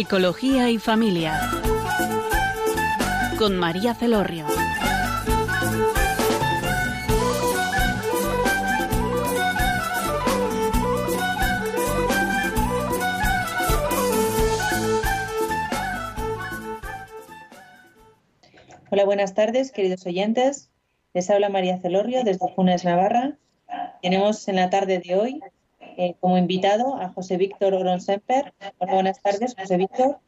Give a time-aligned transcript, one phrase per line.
[0.00, 1.38] Psicología y Familia.
[3.38, 4.46] Con María Celorrio.
[18.88, 20.70] Hola, buenas tardes, queridos oyentes.
[21.12, 23.36] Les habla María Celorrio desde Funes, Navarra.
[24.00, 25.40] Tenemos en la tarde de hoy
[25.96, 28.52] eh, como invitado a José Víctor Oronsemper.
[28.78, 30.18] Hola, buenas tardes, José Víctor.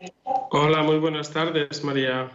[0.50, 2.30] Hola, muy buenas tardes, María.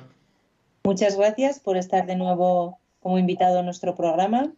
[0.83, 4.51] Muchas gracias por estar de nuevo como invitado a nuestro programa.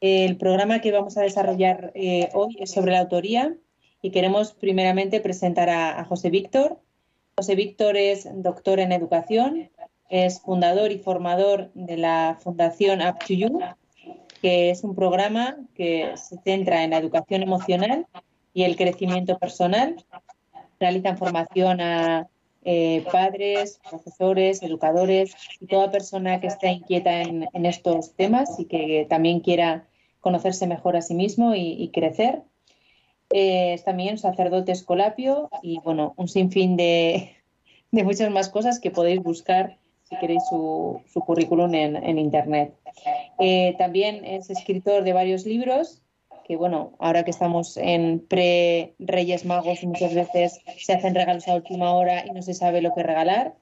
[0.00, 3.54] El programa que vamos a desarrollar eh, hoy es sobre la autoría
[4.02, 6.78] y queremos primeramente presentar a, a José Víctor.
[7.36, 9.70] José Víctor es doctor en educación,
[10.08, 13.60] es fundador y formador de la Fundación Up to You,
[14.44, 18.06] que es un programa que se centra en la educación emocional
[18.52, 20.04] y el crecimiento personal.
[20.78, 22.28] Realizan formación a
[22.62, 29.06] eh, padres, profesores, educadores y toda persona que esté inquieta en, estos temas y que
[29.08, 29.88] también quiera
[30.20, 32.42] conocerse mejor a sí mismo y, crecer.
[33.30, 37.30] Eh, es también sacerdote escolapio y bueno, un sinfín de,
[37.92, 39.78] de muchas más cosas que podéis buscar
[40.18, 42.74] queréis su, currículum en, Internet.
[43.38, 46.00] Eh, también es escritor de varios libros
[46.44, 51.94] que, bueno, ahora que estamos en pre-Reyes Magos, muchas veces se hacen regalos a última
[51.94, 53.54] hora y no se sabe lo que regalar.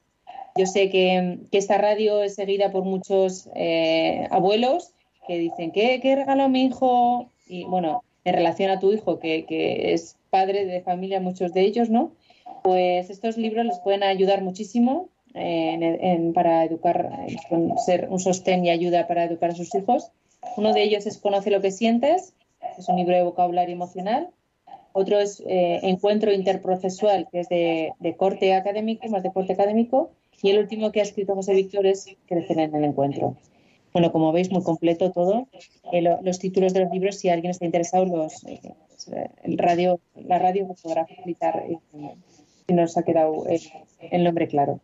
[0.57, 4.93] Yo sé que, esta radio es seguida por muchos eh, abuelos
[5.27, 7.31] que dicen, ¿qué, ¿qué regaló mi hijo?
[7.47, 9.47] Y bueno, en relación a tu hijo, que
[9.93, 12.13] es padre de familia, muchos de ellos, ¿no?
[12.63, 15.09] Pues estos libros les pueden ayudar muchísimo
[16.35, 17.11] para educar,
[17.87, 20.11] ser un sostén y ayuda para educar a sus hijos.
[20.57, 22.35] Uno de ellos es Conoce lo que sientes,
[22.79, 24.31] es un libro de vocabulario emocional.
[24.93, 30.11] Otro es eh, Encuentro interprocesual, que es de, corte académico, más de corte académico.
[30.43, 33.37] Y el último que ha escrito José Víctor es Crecer en el encuentro.
[33.93, 35.49] Bueno, como veis, muy completo todo.
[35.93, 38.61] Eh, los títulos de los libros, si alguien está interesado, los, eh,
[39.45, 41.65] el radio, la radio podrá facilitar
[42.67, 43.45] si nos ha quedado
[44.11, 44.81] el nombre claro.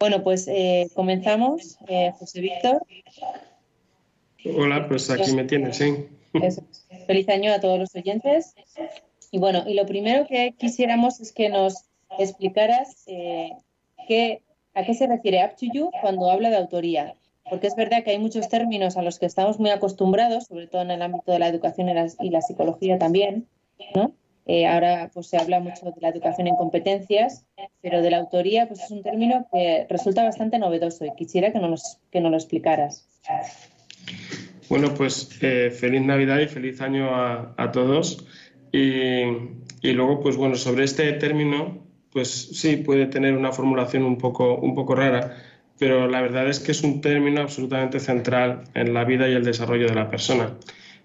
[0.00, 1.76] Bueno, pues eh, comenzamos.
[1.86, 2.82] Eh, José Víctor.
[4.56, 6.08] Hola, pues aquí me tienes, sí.
[7.06, 8.54] Feliz año a todos los oyentes.
[9.30, 11.84] Y bueno, y lo primero que quisiéramos es que nos
[12.18, 13.50] explicaras eh,
[14.08, 14.40] qué,
[14.72, 17.14] a qué se refiere Up to You cuando habla de autoría.
[17.50, 20.80] Porque es verdad que hay muchos términos a los que estamos muy acostumbrados, sobre todo
[20.80, 23.46] en el ámbito de la educación y la, y la psicología también,
[23.94, 24.14] ¿no?
[24.46, 27.44] Eh, ahora pues se habla mucho de la educación en competencias,
[27.82, 31.58] pero de la autoría pues es un término que resulta bastante novedoso y quisiera que
[31.58, 33.06] nos, que nos lo explicaras.
[34.68, 38.24] Bueno, pues eh, feliz Navidad y feliz año a, a todos.
[38.72, 39.22] Y,
[39.82, 44.54] y, luego, pues bueno, sobre este término, pues sí, puede tener una formulación un poco,
[44.56, 45.36] un poco rara,
[45.78, 49.44] pero la verdad es que es un término absolutamente central en la vida y el
[49.44, 50.56] desarrollo de la persona.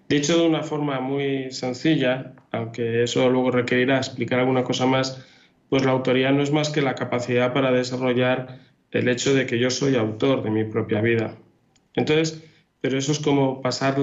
[0.08, 5.24] Dicho de una forma muy sencilla, aunque eso luego requerirá explicar alguna cosa más,
[5.68, 8.60] pues la autoría no es más que la capacidad para desarrollar
[8.92, 11.34] el hecho de que yo soy autor de mi propia vida.
[11.94, 12.44] Entonces,
[12.80, 13.96] pero eso es como pasar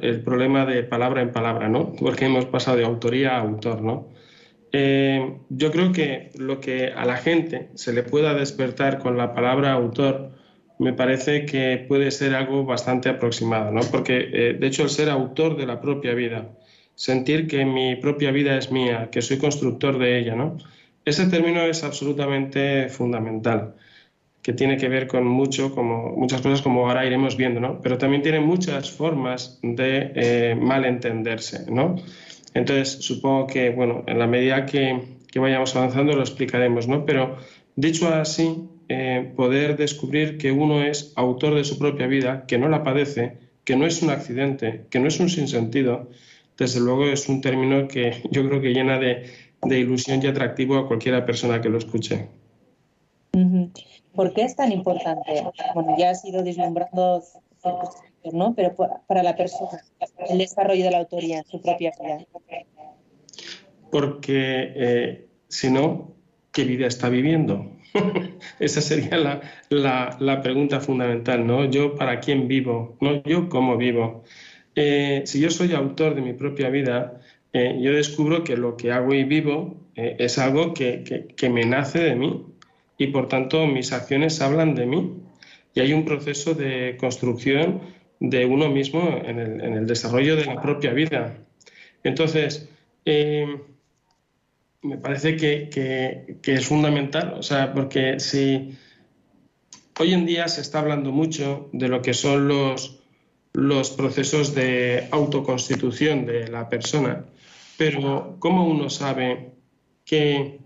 [0.00, 1.92] el problema de palabra en palabra, ¿no?
[1.92, 4.08] Porque hemos pasado de autoría a autor, ¿no?
[4.70, 9.34] Eh, yo creo que lo que a la gente se le pueda despertar con la
[9.34, 10.37] palabra autor
[10.78, 13.80] me parece que puede ser algo bastante aproximado, ¿no?
[13.90, 16.48] Porque, eh, de hecho, el ser autor de la propia vida,
[16.94, 20.56] sentir que mi propia vida es mía, que soy constructor de ella, ¿no?
[21.04, 23.74] Ese término es absolutamente fundamental,
[24.42, 27.80] que tiene que ver con mucho, como muchas cosas como ahora iremos viendo, ¿no?
[27.80, 31.96] Pero también tiene muchas formas de eh, malentenderse, ¿no?
[32.54, 35.00] Entonces, supongo que, bueno, en la medida que,
[35.30, 37.04] que vayamos avanzando lo explicaremos, ¿no?
[37.04, 37.36] Pero
[37.74, 42.68] dicho así, eh, poder descubrir que uno es autor de su propia vida, que no
[42.68, 46.08] la padece, que no es un accidente, que no es un sinsentido,
[46.56, 49.26] desde luego es un término que yo creo que llena de,
[49.68, 52.28] ilusión y atractivo a cualquiera persona que lo escuche.
[54.14, 55.44] ¿Por qué es tan importante?
[55.74, 57.22] Bueno, ya ha sido deslumbrando
[58.32, 58.54] ¿no?
[58.54, 58.74] Pero
[59.06, 59.82] para la persona,
[60.28, 62.26] el desarrollo de la autoría en su propia vida.
[63.90, 66.12] Porque eh, si no,
[66.52, 67.77] ¿qué vida está viviendo?
[68.58, 69.16] Esa sería
[69.70, 71.64] la, pregunta fundamental, ¿no?
[71.70, 74.24] Yo para quién vivo, no yo cómo vivo.
[74.74, 77.20] Eh, si yo soy autor de mi propia vida,
[77.52, 81.98] eh, yo descubro que lo que hago y vivo eh, es algo que, me nace
[81.98, 82.44] de mí
[82.98, 85.14] y por tanto mis acciones hablan de mí.
[85.74, 87.80] Y hay un proceso de construcción
[88.20, 91.36] de uno mismo en el, en el desarrollo de la propia vida.
[92.02, 92.68] Entonces,
[94.82, 98.76] me parece que, es fundamental, o sea, porque si
[99.98, 103.00] hoy en día se está hablando mucho de lo que son los,
[103.52, 107.24] los procesos de autoconstitución de la persona,
[107.76, 109.52] pero ¿cómo uno sabe
[110.04, 110.60] que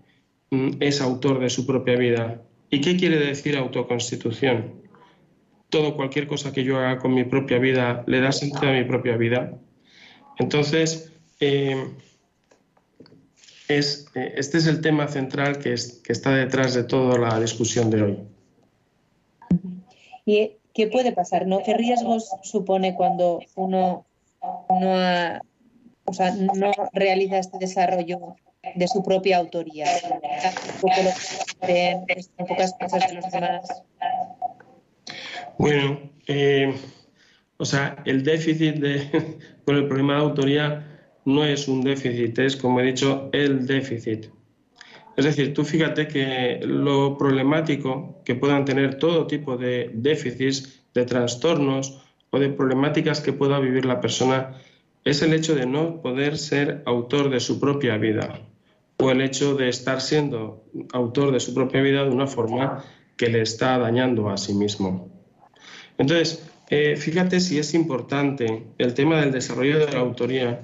[0.51, 2.41] mm, es autor de su propia vida?
[2.69, 4.83] ¿Y qué quiere decir autoconstitución?
[5.69, 8.83] Todo, cualquier cosa que yo haga con mi propia vida, le da sentido a mi
[8.83, 9.57] propia vida.
[10.37, 11.83] Entonces, eh,
[13.77, 18.01] es, eh, este es el tema central que, está detrás de toda la discusión de
[18.01, 18.19] hoy.
[20.25, 21.47] ¿Y qué puede pasar?
[21.47, 21.61] ¿no?
[21.63, 24.05] ¿Qué riesgos supone cuando uno,
[24.69, 28.35] no realiza este desarrollo
[28.75, 29.85] de su propia autoría?
[30.81, 33.83] Un pocas cosas de los demás.
[35.57, 36.73] Bueno, eh,
[37.57, 40.92] o sea, el déficit de, con el problema de autoría
[41.25, 44.27] no es un déficit, es, como he dicho, el déficit.
[45.15, 51.05] Es decir, tú fíjate que lo problemático que puedan tener todo tipo de déficits, de
[51.05, 54.55] trastornos o de problemáticas que pueda vivir la persona
[55.03, 58.41] es el hecho de no poder ser autor de su propia vida
[58.97, 62.83] o el hecho de estar siendo autor de su propia vida de una forma
[63.17, 65.09] que le está dañando a sí mismo.
[65.97, 70.63] Entonces, eh, fíjate si es importante el tema del desarrollo de la autoría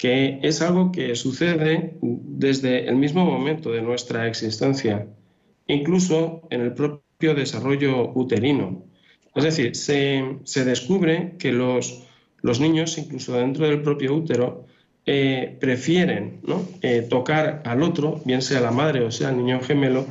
[0.00, 5.06] que es algo que sucede desde el mismo momento de nuestra existencia,
[5.66, 8.82] incluso en el propio desarrollo uterino.
[9.34, 12.02] Es decir, se, descubre que los,
[12.40, 14.64] los, niños, incluso dentro del propio útero,
[15.04, 16.40] eh, prefieren
[16.80, 20.06] eh, tocar al otro, bien sea la madre o sea el niño gemelo,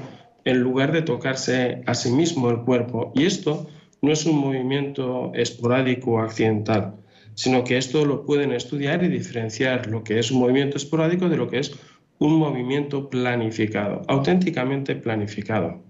[0.46, 3.12] en lugar de tocarse a sí mismo el cuerpo.
[3.16, 3.68] Y esto
[4.04, 7.00] no es un movimiento esporádico o accidental
[7.40, 11.38] sino que esto lo pueden estudiar y diferenciar lo que es un movimiento esporádico de
[11.38, 11.72] lo que es
[12.18, 15.82] un movimiento planificado, auténticamente planificado.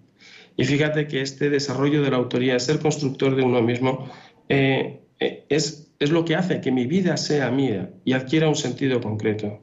[0.57, 4.07] Y fíjate que este desarrollo de la autoría, ser constructor de uno mismo,
[4.47, 8.55] eh, eh, es, es, lo que hace que mi vida sea mía y adquiera un
[8.55, 9.59] sentido concreto.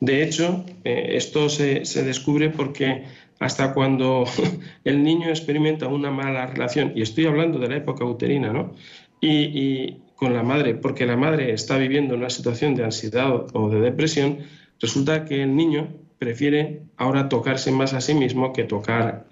[0.00, 3.04] De hecho, eh, esto se, se, descubre porque
[3.38, 4.24] hasta cuando
[4.84, 8.74] el niño experimenta una mala relación, y estoy hablando de la época uterina, ¿no?
[9.22, 13.80] y, con la madre porque la madre está viviendo una situación de ansiedad o de
[13.80, 14.40] depresión,
[14.78, 15.88] resulta que el niño
[16.18, 19.26] prefiere ahora tocarse más a sí mismo que tocar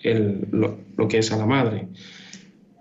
[0.50, 1.88] lo, que es a la madre.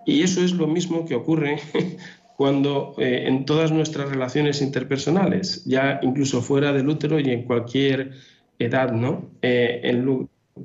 [0.06, 1.58] Y eso es lo mismo que ocurre
[2.38, 8.12] cuando eh, en todas nuestras relaciones interpersonales, ya incluso fuera del útero y en cualquier
[8.58, 9.28] edad, ¿no?
[9.42, 9.82] Eh,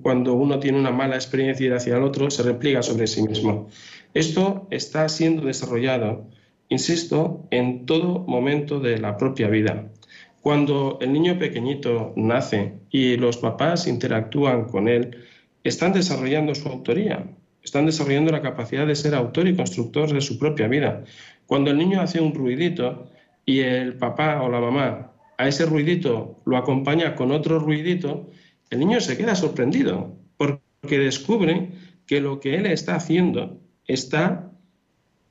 [0.02, 3.68] cuando uno tiene una mala experiencia hacia el otro, se repliega sobre sí mismo.
[4.14, 6.30] Esto está siendo desarrollado
[6.74, 9.90] insisto, en todo momento de la propia vida.
[10.42, 15.18] Cuando el niño pequeñito nace y los papás interactúan con él,
[15.64, 17.26] están desarrollando su autoría,
[17.64, 21.04] están desarrollando la capacidad de ser autor y constructor de su propia vida.
[21.46, 23.10] Cuando el niño hace un ruidito
[23.46, 28.30] y el papá o la mamá a ese ruidito lo acompaña con otro ruidito,
[28.70, 31.70] el niño se queda sorprendido porque descubre
[32.06, 34.53] que lo que él está haciendo está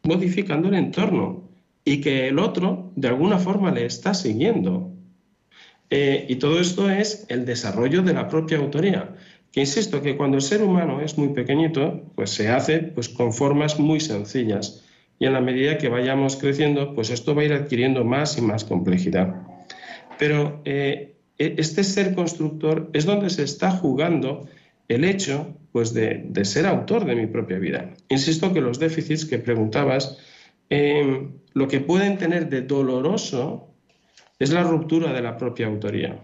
[0.02, 1.48] modificando el entorno
[1.84, 4.90] y que el otro de alguna forma le está siguiendo.
[5.90, 9.14] Eh, y todo esto es el desarrollo de la propia autoría,
[9.52, 13.32] que insisto que cuando el ser humano es muy pequeñito, pues se hace pues, con
[13.32, 14.84] formas muy sencillas
[15.18, 18.40] y en la medida que vayamos creciendo, pues esto va a ir adquiriendo más y
[18.40, 19.34] más complejidad.
[20.18, 24.48] Pero eh, e-, este ser constructor es donde se está jugando
[24.94, 27.94] el hecho pues, de, ser autor de mi propia vida.
[28.08, 30.18] Insisto que los déficits que preguntabas,
[30.70, 33.68] em, lo que pueden tener de doloroso
[34.38, 36.18] es la ruptura de la propia autoría.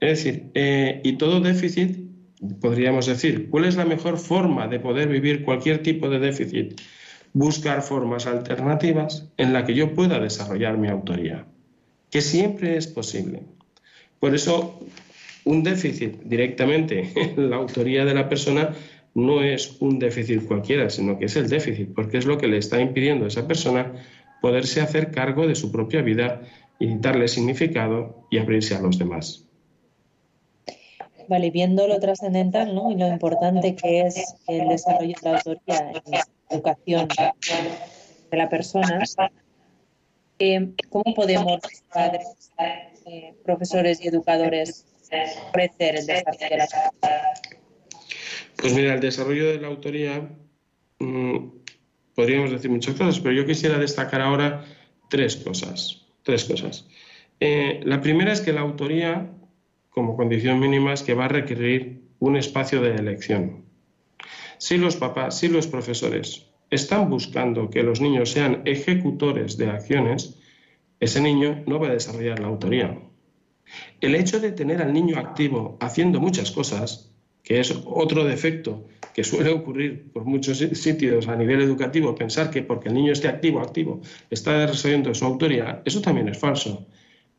[0.00, 1.98] Es decir, eh, y todo déficit,
[2.60, 6.80] podríamos decir, ¿cuál es la mejor forma de poder vivir cualquier tipo de déficit?
[7.32, 11.46] Buscar formas alternativas en las que yo pueda desarrollar mi autoría,
[12.10, 13.42] que siempre es posible.
[14.20, 14.80] Por eso
[15.48, 18.74] un déficit directamente en la autoría de la persona
[19.14, 22.58] no es un déficit cualquiera, sino que es el déficit, porque es lo que le
[22.58, 23.94] está impidiendo a esa persona
[24.42, 26.42] poderse hacer cargo de su propia vida
[26.78, 29.46] y darle significado y abrirse a los demás.
[31.28, 32.92] Vale, viendo lo trascendental ¿no?
[32.92, 37.08] y lo importante que es el desarrollo de la autoría en la educación
[38.30, 39.02] de la persona,
[40.38, 41.60] eh, ¿cómo podemos,
[41.92, 42.52] padres,
[43.06, 44.86] eh, profesores y educadores,
[48.56, 50.28] Pues mira, el desarrollo de la autoría,
[50.98, 51.36] mm,
[52.14, 54.64] podríamos decir muchas cosas, pero yo quisiera destacar ahora
[55.08, 56.06] tres cosas.
[56.24, 56.86] Tres cosas.
[57.40, 59.30] Eh, la primera es que la autoría,
[59.90, 63.64] como condición mínima es que va a requerir un espacio de elección.
[64.58, 70.38] Si los papás, si los profesores están buscando que los niños sean ejecutores de acciones,
[71.00, 72.98] ese niño no va a desarrollar la autoría.
[74.00, 79.24] El hecho de tener al niño activo haciendo muchas cosas, que es otro defecto que
[79.24, 83.60] suele ocurrir por muchos sitios a nivel educativo, pensar que porque el niño esté activo,
[83.60, 86.86] activo, está desarrollando su autoría, eso también es falso.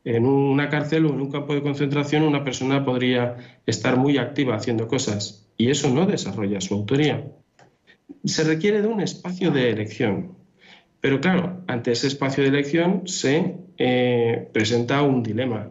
[0.04, 4.56] En una cárcel o en un campo de concentración una persona podría estar muy activa
[4.56, 7.30] haciendo cosas y eso no desarrolla su autoría.
[8.24, 10.36] Se requiere de un espacio de elección.
[11.00, 15.70] Pero claro, ante ese espacio de elección se eh, presenta un dilema.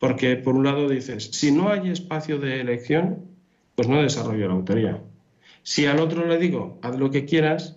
[0.00, 3.26] Porque por un lado dices, si no hay espacio de elección,
[3.74, 5.02] pues no desarrollo la autoría.
[5.62, 7.76] Si al otro le digo, haz lo que quieras,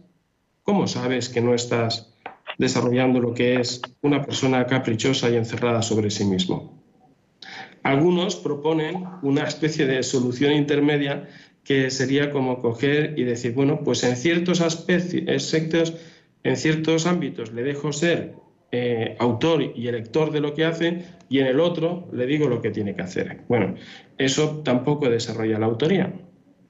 [0.63, 2.15] ¿cómo sabes que no estás
[2.57, 6.81] desarrollando lo que es una persona caprichosa y encerrada sobre sí mismo?
[7.83, 11.27] Algunos proponen una especie de solución intermedia
[11.65, 15.93] que sería como coger y decir, bueno, pues en ciertos aspectos,
[16.43, 18.35] en ciertos ámbitos le dejo ser
[18.75, 22.59] eh, autor y elector de lo que hace y en el otro le digo lo
[22.59, 23.41] que tiene que hacer.
[23.47, 23.75] Bueno,
[24.17, 26.11] eso tampoco desarrolla la autoría,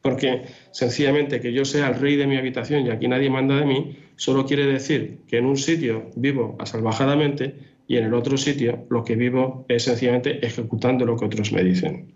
[0.01, 0.41] porque
[0.71, 3.95] sencillamente que yo sea el rey de mi habitación y aquí nadie manda de mí,
[4.17, 7.55] solo quiere decir que en un sitio vivo asalvajadamente
[7.87, 11.63] y en el otro sitio lo que vivo es sencillamente ejecutando lo que otros me
[11.63, 12.11] dicen.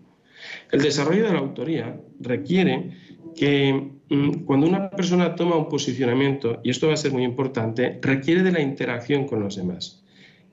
[0.70, 2.90] El desarrollo de la autoría requiere
[3.34, 7.98] que mm, cuando una persona toma un posicionamiento, y esto va a ser muy importante,
[8.02, 10.04] requiere de la interacción con los demás.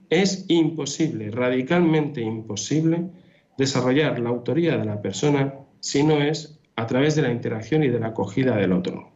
[0.10, 3.10] Es imposible, radicalmente imposible,
[3.58, 7.90] desarrollar la autoría de la persona si no es a través de la interacción y
[7.90, 9.12] de la acogida del otro.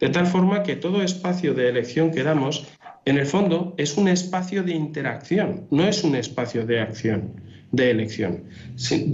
[0.00, 2.66] De tal forma que todo espacio de elección que damos,
[3.04, 7.40] en el fondo, es un espacio de interacción, no es un espacio de acción,
[7.72, 8.44] de elección.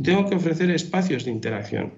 [0.02, 1.92] Tengo que ofrecer espacios de interacción.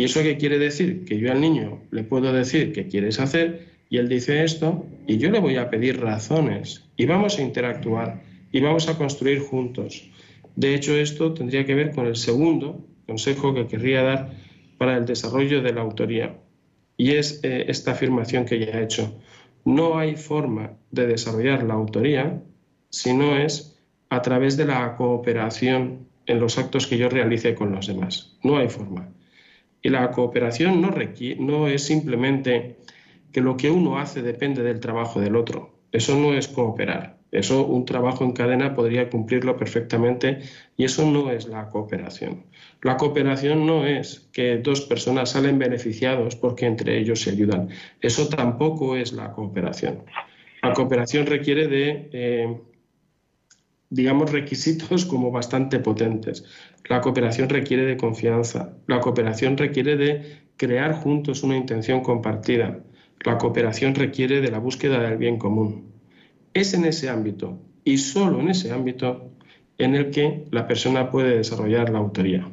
[0.00, 1.04] ¿Y eso qué quiere decir?
[1.04, 5.18] Que yo al niño le puedo decir qué quieres hacer y él dice esto y
[5.18, 10.10] yo le voy a pedir razones y vamos a interactuar y vamos a construir juntos.
[10.56, 14.30] De hecho, esto tendría que ver con el segundo consejo que querría dar
[14.78, 16.34] para el desarrollo de la autoría
[16.96, 19.20] y es eh, esta afirmación que ya he hecho.
[19.66, 22.42] No hay forma de desarrollar la autoría
[22.88, 23.78] si no es
[24.08, 28.38] a través de la cooperación en los actos que yo realice con los demás.
[28.42, 29.06] No hay forma.
[29.82, 30.94] Y la cooperación no,
[31.38, 32.76] no es simplemente
[33.32, 35.80] que lo que uno hace depende del trabajo del otro.
[35.92, 37.18] Eso no es cooperar.
[37.32, 40.40] Eso un trabajo en cadena podría cumplirlo perfectamente
[40.76, 42.44] y eso no es la cooperación.
[42.82, 47.68] La cooperación no es que dos personas salen beneficiados porque entre ellos se ayudan.
[48.00, 50.04] Eso tampoco es la cooperación.
[50.62, 52.60] La cooperación requiere de eh,
[53.90, 56.44] digamos, requisitos como bastante potentes.
[56.88, 62.80] La cooperación requiere de confianza, la cooperación requiere de crear juntos una intención compartida,
[63.24, 65.92] la cooperación requiere de la búsqueda del bien común.
[66.54, 69.30] Es en ese ámbito y solo en ese ámbito
[69.78, 72.50] en el que la persona puede desarrollar la autoría.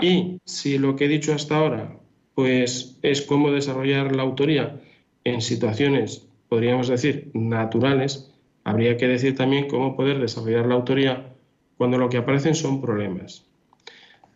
[0.00, 1.98] Y si lo que he dicho hasta ahora
[2.38, 4.80] pues es cómo desarrollar la autoría
[5.24, 8.27] en situaciones, podríamos decir, naturales,
[8.68, 11.32] Habría que decir también cómo poder desarrollar la autoría
[11.78, 13.46] cuando lo que aparecen son problemas.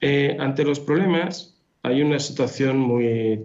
[0.01, 3.45] Eh, ante los problemas hay una situación muy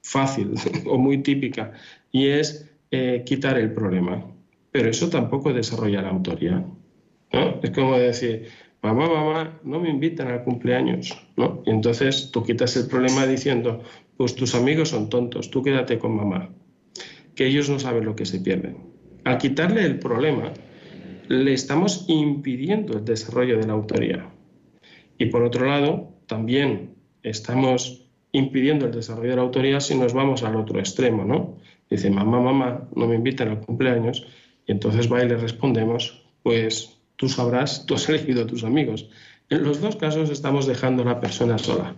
[0.00, 0.54] fácil
[0.86, 1.72] o muy típica
[2.12, 4.24] y es eh, quitar el problema.
[4.70, 6.64] Pero eso tampoco desarrolla la autoría.
[7.60, 8.46] Es como decir,
[8.80, 11.20] mamá, mamá, no me invitan al cumpleaños.
[11.36, 11.64] ¿no?
[11.66, 13.82] Y entonces tú quitas el problema diciendo,
[14.16, 16.50] pues tus amigos son tontos, tú quédate con mamá,
[17.34, 18.97] que ellos no saben lo que se pierden.
[19.28, 20.54] Al quitarle el problema,
[21.28, 24.26] le estamos impidiendo el desarrollo de la autoría.
[25.18, 30.44] Y por otro lado, también estamos impidiendo el desarrollo de la autoría si nos vamos
[30.44, 31.58] al otro extremo, ¿no?
[31.90, 34.26] Dice, mamá, mamá, no me invitan al cumpleaños,
[34.66, 39.10] y entonces va y le respondemos, pues tú sabrás, tú has elegido a tus amigos.
[39.50, 41.96] En los dos casos estamos dejando a la persona sola.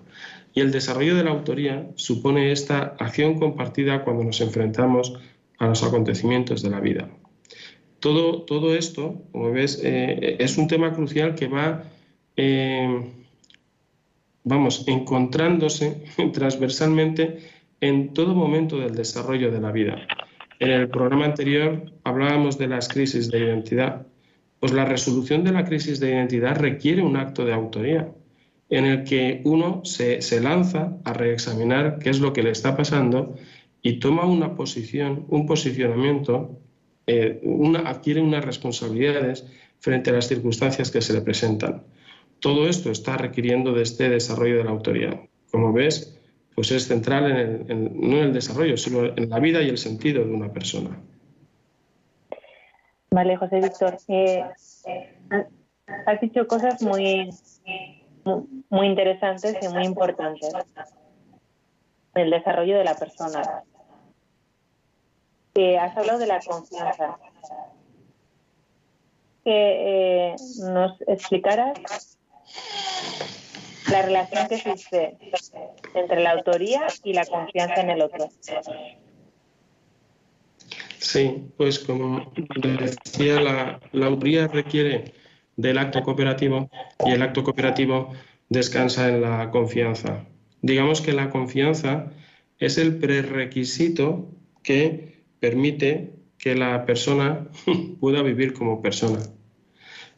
[0.52, 5.16] Y el desarrollo de la autoría supone esta acción compartida cuando nos enfrentamos
[5.60, 7.08] a los acontecimientos de la vida.
[8.00, 11.85] Todo, todo esto, como ves, eh, es un tema crucial que va,
[12.37, 13.12] eh,
[14.45, 16.02] vamos, encontrándose
[16.33, 17.38] transversalmente
[17.80, 20.07] en todo momento del desarrollo de la vida.
[20.59, 24.07] En el programa anterior hablábamos de las crisis de identidad.
[24.61, 28.12] Pues la resolución de la crisis de identidad requiere un acto de autoría
[28.69, 32.76] en el que uno se, se lanza a reexaminar qué es lo que le está
[32.76, 33.35] pasando
[33.83, 36.59] y toma una posición, un posicionamiento,
[37.10, 39.46] eh, una, adquiere unas responsabilidades
[39.80, 41.82] frente a las circunstancias que se le presentan.
[42.40, 45.20] todo esto está requiriendo de este desarrollo de la autoría.
[45.50, 46.18] Como ves,
[46.54, 47.30] pues es central
[47.68, 50.98] en no en el desarrollo, sino en la vida y el sentido de una persona.
[53.10, 53.96] Vale, José Víctor.
[54.08, 54.44] Eh,
[56.06, 57.30] has dicho cosas muy,
[58.70, 60.52] muy interesantes y muy importantes.
[62.14, 63.64] El desarrollo de la persona.
[65.54, 67.19] Eh, has hablado de la confianza.
[69.45, 70.37] Que eh,
[70.73, 72.19] nos explicaras
[73.90, 75.16] la relación que existe
[75.95, 78.28] entre la autoría y la confianza en el otro.
[80.99, 85.14] Sí, pues como decía, la autoría requiere
[85.57, 86.71] del acto cooperativo
[87.04, 88.12] y el acto cooperativo
[88.49, 90.25] descansa en la confianza.
[90.62, 92.12] Digamos que la confianza
[92.59, 94.28] es el prerequisito
[94.62, 97.49] que permite que la persona
[98.00, 99.20] pueda vivir como persona.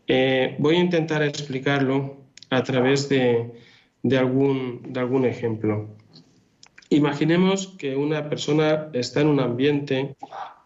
[0.06, 3.52] Eh, voy a intentar explicarlo a través de,
[4.18, 5.96] algún, de algún ejemplo.
[6.90, 10.16] Imaginemos que una persona está en un ambiente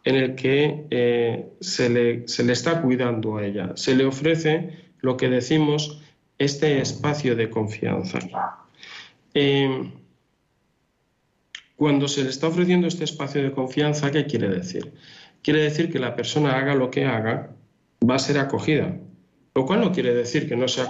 [0.04, 4.70] en el que eh, se, le, se, le, está cuidando a ella, se le ofrece
[5.00, 6.02] lo que decimos
[6.38, 8.18] este espacio de confianza.
[9.34, 9.92] Eh,
[11.76, 14.92] cuando se le está ofreciendo este espacio de confianza, ¿qué quiere decir?
[15.42, 17.54] Quiere decir que la persona haga lo que haga,
[18.08, 18.98] va a ser acogida,
[19.54, 20.86] lo cual no quiere decir que no sea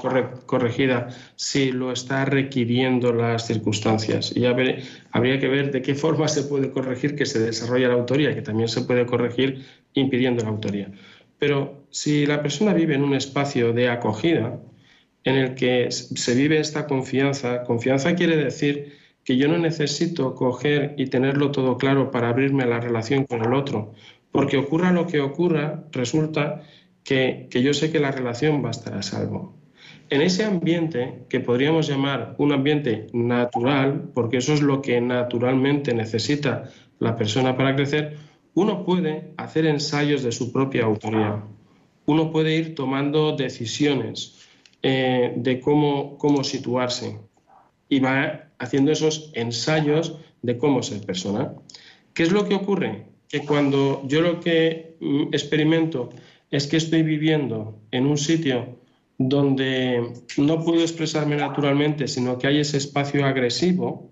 [0.47, 4.33] corregida si lo está requiriendo las circunstancias.
[4.35, 8.35] Y habría que ver de qué forma se puede corregir que se desarrolle la autoría,
[8.35, 9.65] que también se puede corregir
[9.95, 10.91] impidiendo la autoría.
[11.39, 14.59] Pero si la persona vive en un espacio de acogida,
[15.25, 18.97] en el que se vive esta confianza, confianza quiere decir
[19.27, 23.45] que yo no necesito coger y tenerlo todo claro para abrirme a la relación con
[23.45, 23.93] el otro,
[24.31, 26.63] porque ocurra lo que ocurra, resulta
[27.03, 29.53] que, yo sé que la relación va a estar a salvo.
[30.11, 35.93] En ese ambiente, que podríamos llamar un ambiente natural, porque eso es lo que naturalmente
[35.93, 38.17] necesita la persona para crecer,
[38.55, 41.43] uno puede hacer ensayos de su propia autoría.
[42.07, 44.47] Uno puede ir tomando decisiones
[44.83, 47.19] eh, de cómo, cómo situarse
[47.89, 51.55] y va haciendo esos ensayos de cómo ser persona.
[52.15, 53.07] ¿Qué es lo que ocurre?
[53.29, 56.11] Que cuando yo lo que mm, experimento
[56.51, 58.79] es que estoy viviendo en un sitio
[59.19, 64.11] donde no puedo expresarme naturalmente, sino que hay ese espacio agresivo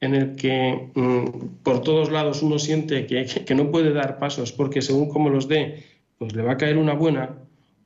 [0.00, 4.52] en el que mm, por todos lados uno siente que, que, no puede dar pasos
[4.52, 5.84] porque según como los dé,
[6.18, 7.38] pues le va a caer una buena,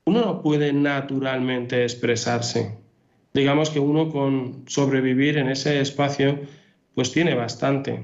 [0.05, 2.80] uno no puede naturalmente expresarse.
[3.33, 6.39] Digamos que uno con sobrevivir en ese espacio,
[6.95, 8.03] pues tiene bastante.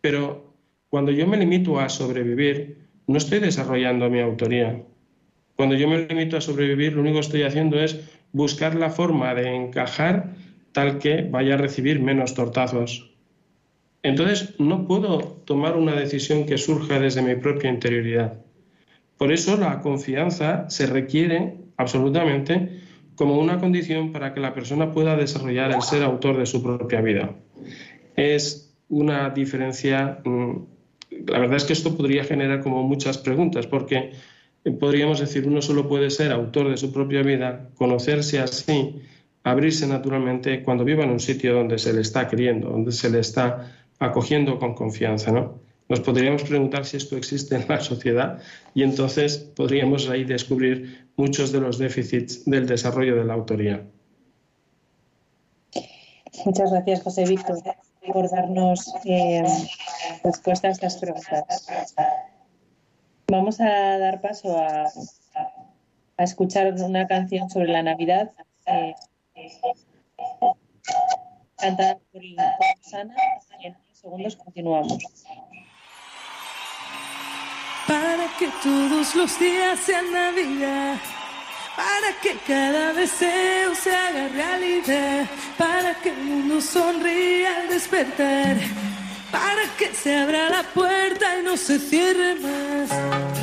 [0.00, 0.54] Pero
[0.88, 4.82] cuando yo me limito a sobrevivir, no estoy desarrollando mi autoría.
[5.56, 8.00] Cuando yo me limito a sobrevivir, lo único que estoy haciendo es
[8.32, 10.34] buscar la forma de encajar
[10.72, 13.10] tal que vaya a recibir menos tortazos.
[14.02, 18.38] Entonces, no puedo tomar una decisión que surja desde mi propia interioridad.
[19.16, 22.81] Por eso la confianza se requiere absolutamente
[23.14, 27.00] como una condición para que la persona pueda desarrollar el ser autor de su propia
[27.00, 27.34] vida.
[28.16, 30.56] Es una diferencia, mm,
[31.26, 34.12] la verdad es que esto podría generar como muchas preguntas, porque
[34.78, 39.02] podríamos decir, uno solo puede ser autor de su propia vida, conocerse así,
[39.44, 43.18] abrirse naturalmente cuando viva en un sitio donde se le está queriendo, donde se le
[43.18, 45.60] está acogiendo con confianza, ¿no?
[45.92, 48.38] Nos podríamos preguntar si esto existe en la sociedad
[48.72, 53.84] y entonces podríamos ahí descubrir muchos de los déficits del desarrollo de la autoría.
[56.46, 57.58] Muchas gracias, José Víctor,
[58.10, 59.42] por darnos eh,
[60.24, 61.66] respuesta a estas preguntas.
[63.28, 64.86] Vamos a dar paso a,
[66.16, 68.30] escuchar una canción sobre la Navidad
[68.64, 68.94] eh,
[71.58, 72.22] cantada por,
[72.82, 73.14] Susana.
[73.60, 74.96] En unos segundos continuamos.
[77.92, 80.96] Para que todos los días sean Navidad,
[81.76, 85.26] para que cada deseo se haga realidad,
[85.58, 88.56] para que el mundo sonría al despertar
[89.32, 93.41] para que se abra la puerta y no se cierre más.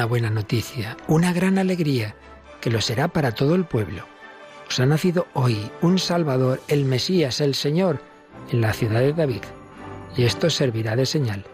[0.00, 2.14] Una buena noticia, una gran alegría,
[2.62, 4.06] que lo será para todo el pueblo.
[4.66, 8.00] Os ha nacido hoy un Salvador, el Mesías, el Señor,
[8.50, 9.42] en la ciudad de David.
[10.16, 11.44] Y esto servirá de señal.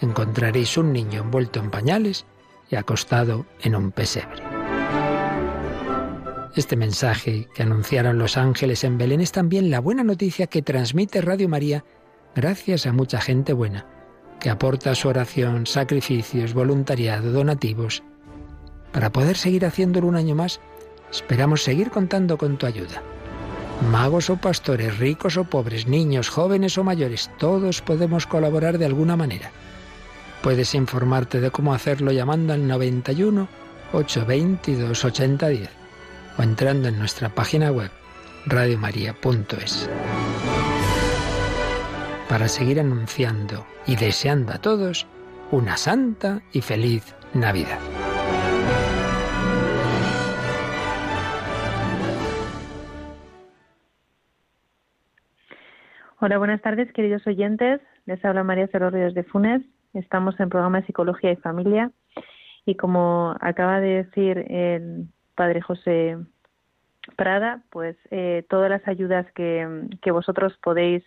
[0.00, 2.24] Encontraréis un niño envuelto en pañales
[2.70, 4.42] y acostado en un pesebre.
[6.56, 11.20] Este mensaje que anunciaron los ángeles en Belén es también la buena noticia que transmite
[11.20, 11.84] Radio María
[12.34, 14.01] gracias a mucha gente buena
[14.42, 18.02] que aporta su oración, sacrificios, voluntariado, donativos.
[18.90, 20.60] Para poder seguir haciéndolo un año más,
[21.12, 23.02] esperamos seguir contando con tu ayuda.
[23.92, 29.16] Magos o pastores, ricos o pobres, niños, jóvenes o mayores, todos podemos colaborar de alguna
[29.16, 29.52] manera.
[30.42, 33.46] Puedes informarte de cómo hacerlo llamando al 91
[33.92, 35.70] 822 8010
[36.36, 37.92] o entrando en nuestra página web
[38.46, 39.88] radiomaria.es
[42.28, 45.06] para seguir anunciando y deseando a todos
[45.50, 47.78] una santa y feliz Navidad.
[56.20, 57.80] Hola, buenas tardes, queridos oyentes.
[58.06, 59.62] Les habla María Cerro de Funes.
[59.92, 61.90] Estamos en programa de Psicología y Familia.
[62.64, 66.16] Y como acaba de decir el padre José
[67.16, 71.02] Prada, pues eh, todas las ayudas que, que vosotros podéis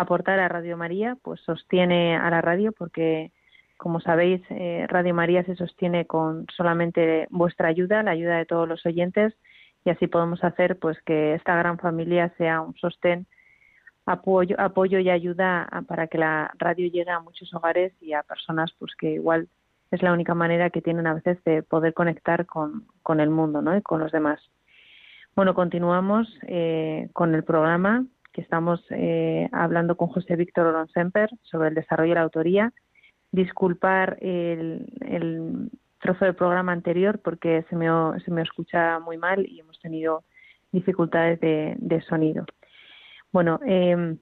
[0.00, 3.32] aportar a Radio María, pues sostiene a la radio porque,
[3.76, 8.68] como sabéis, eh, Radio María se sostiene con solamente vuestra ayuda, la ayuda de todos
[8.68, 9.34] los oyentes,
[9.84, 13.26] y así podemos hacer pues que esta gran familia sea un sostén,
[14.06, 18.72] apoyo, apoyo y ayuda para que la radio llegue a muchos hogares y a personas
[18.78, 19.48] pues que igual
[19.90, 23.62] es la única manera que tienen a veces de poder conectar con, con el mundo
[23.62, 23.76] ¿no?
[23.76, 24.40] y con los demás.
[25.34, 31.74] Bueno, continuamos eh, con el programa estamos eh, hablando con José Víctor Oronsemper sobre el
[31.74, 32.72] desarrollo de la autoría.
[33.32, 37.88] Disculpar el, trozo del programa anterior porque se me,
[38.24, 40.24] se me escucha muy mal y hemos tenido
[40.70, 42.44] dificultades de, sonido.
[43.32, 44.18] Bueno, em,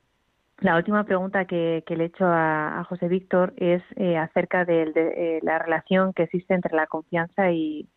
[0.59, 5.41] la última pregunta que, le he hecho a, José Víctor es eh, acerca de, eh,
[5.43, 7.89] la relación que existe entre la confianza y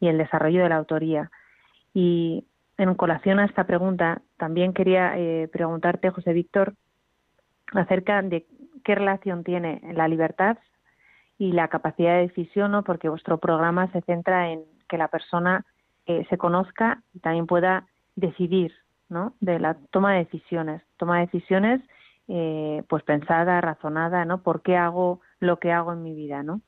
[0.00, 1.30] el desarrollo de la autoría.
[1.92, 2.46] Y
[2.78, 6.74] en colación a esta pregunta, también quería eh, preguntarte, José Víctor,
[7.72, 8.46] acerca de
[8.84, 10.58] qué relación tiene la libertad
[11.38, 12.82] y la capacidad de decisión, ¿no?
[12.82, 15.64] porque vuestro programa se centra en que la persona
[16.06, 18.72] eh, se conozca y también pueda decidir
[19.08, 19.34] ¿no?
[19.40, 21.80] de la toma de decisiones, toma de decisiones
[22.28, 24.42] eh, pues pensada, razonada, ¿no?
[24.42, 26.60] ¿Por qué hago lo que hago en mi vida, ¿no?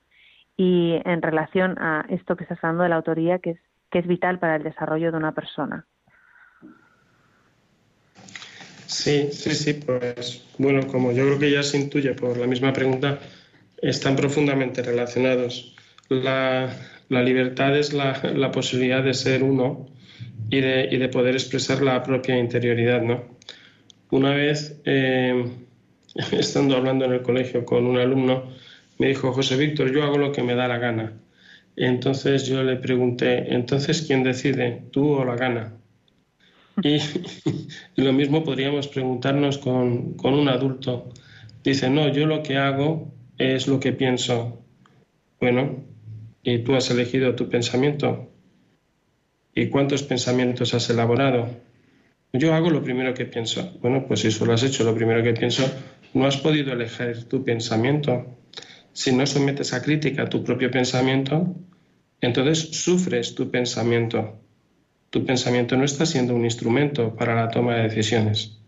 [0.57, 4.07] Y en relación a esto que estás hablando de la autoría, que es, que es
[4.07, 5.85] vital para el desarrollo de una persona.
[8.88, 12.72] Sí, sí, sí, pues bueno, como yo creo que ya se intuye por la misma
[12.72, 13.18] pregunta,
[13.83, 15.77] están profundamente relacionados.
[16.09, 16.74] La,
[17.11, 19.88] libertad es la, posibilidad de ser uno
[20.48, 23.24] y de, y de, poder expresar la propia interioridad, ¿no?
[24.11, 25.44] Una vez, eh,
[26.33, 28.51] estando hablando en el colegio con un alumno,
[28.98, 31.12] me dijo, José Víctor, yo hago lo que me da la gana.
[31.77, 35.77] entonces yo le pregunté, entonces, ¿quién decide, tú o la gana?
[36.82, 36.98] Y,
[37.96, 41.12] lo mismo podríamos preguntarnos con, un adulto.
[41.64, 44.64] Dice, no, yo lo que hago es lo que pienso.
[45.40, 45.84] Bueno,
[46.42, 48.30] ¿y tú has elegido tu pensamiento?
[49.54, 51.48] ¿Y cuántos pensamientos has elaborado?
[52.32, 53.78] Yo hago lo primero que pienso.
[53.80, 55.64] Bueno, pues si solo has hecho lo primero que pienso,
[56.14, 58.36] no has podido elegir tu pensamiento.
[58.92, 61.56] Si no sometes a crítica tu propio pensamiento,
[62.20, 64.40] entonces sufres tu pensamiento
[65.11, 68.59] tu pensamiento no está siendo un instrumento para la toma de decisiones.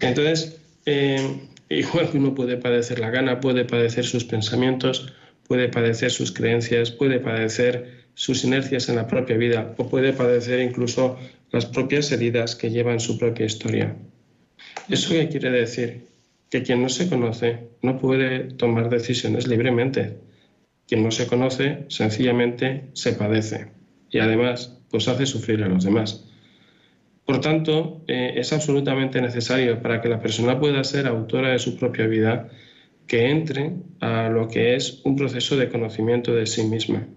[0.00, 5.12] Entonces, eh, igual que uno puede padecer la gana, puede padecer sus pensamientos,
[5.46, 10.60] puede padecer sus creencias, puede padecer sus inercias en la propia vida o puede padecer
[10.60, 11.18] incluso
[11.50, 13.96] las propias heridas que lleva en su propia historia.
[14.88, 16.06] ¿Eso qué quiere decir?
[16.50, 20.18] Que quien no se conoce no puede tomar decisiones libremente.
[20.86, 23.68] Quien no se conoce sencillamente se padece.
[24.10, 26.24] Y además pues hace sufrir a los demás.
[27.26, 31.76] Por tanto, eh, es absolutamente necesario para que la persona pueda ser autora de su
[31.76, 32.48] propia vida
[33.08, 37.08] que entre a lo que es un proceso de conocimiento de sí misma.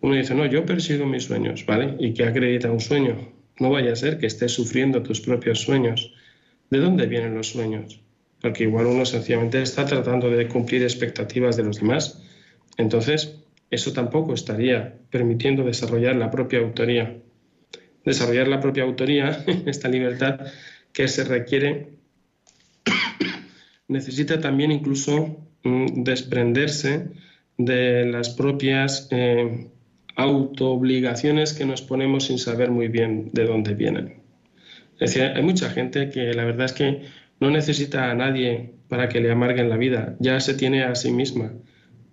[0.00, 1.94] Uno dice, no, yo persigo mis sueños, ¿vale?
[1.98, 3.18] ¿Y qué acredita un sueño?
[3.58, 6.14] No vaya a ser que estés sufriendo tus propios sueños.
[6.70, 8.00] ¿De dónde vienen los sueños?
[8.40, 12.22] Porque igual uno sencillamente está tratando de cumplir expectativas de los demás.
[12.78, 13.41] Entonces,
[13.72, 17.16] eso tampoco estaría permitiendo desarrollar la propia autoría.
[18.04, 19.30] Desarrollar la propia autoría,
[19.66, 20.40] esta libertad
[20.92, 21.94] que se requiere,
[23.88, 27.08] necesita también incluso mm, desprenderse
[27.56, 29.68] de las propias eh,
[30.16, 34.20] autoobligaciones que nos ponemos sin saber muy bien de dónde vienen.
[35.00, 37.02] Es decir, hay mucha gente que la verdad es que
[37.40, 41.10] no necesita a nadie para que le amarguen la vida, ya se tiene a sí
[41.10, 41.52] misma,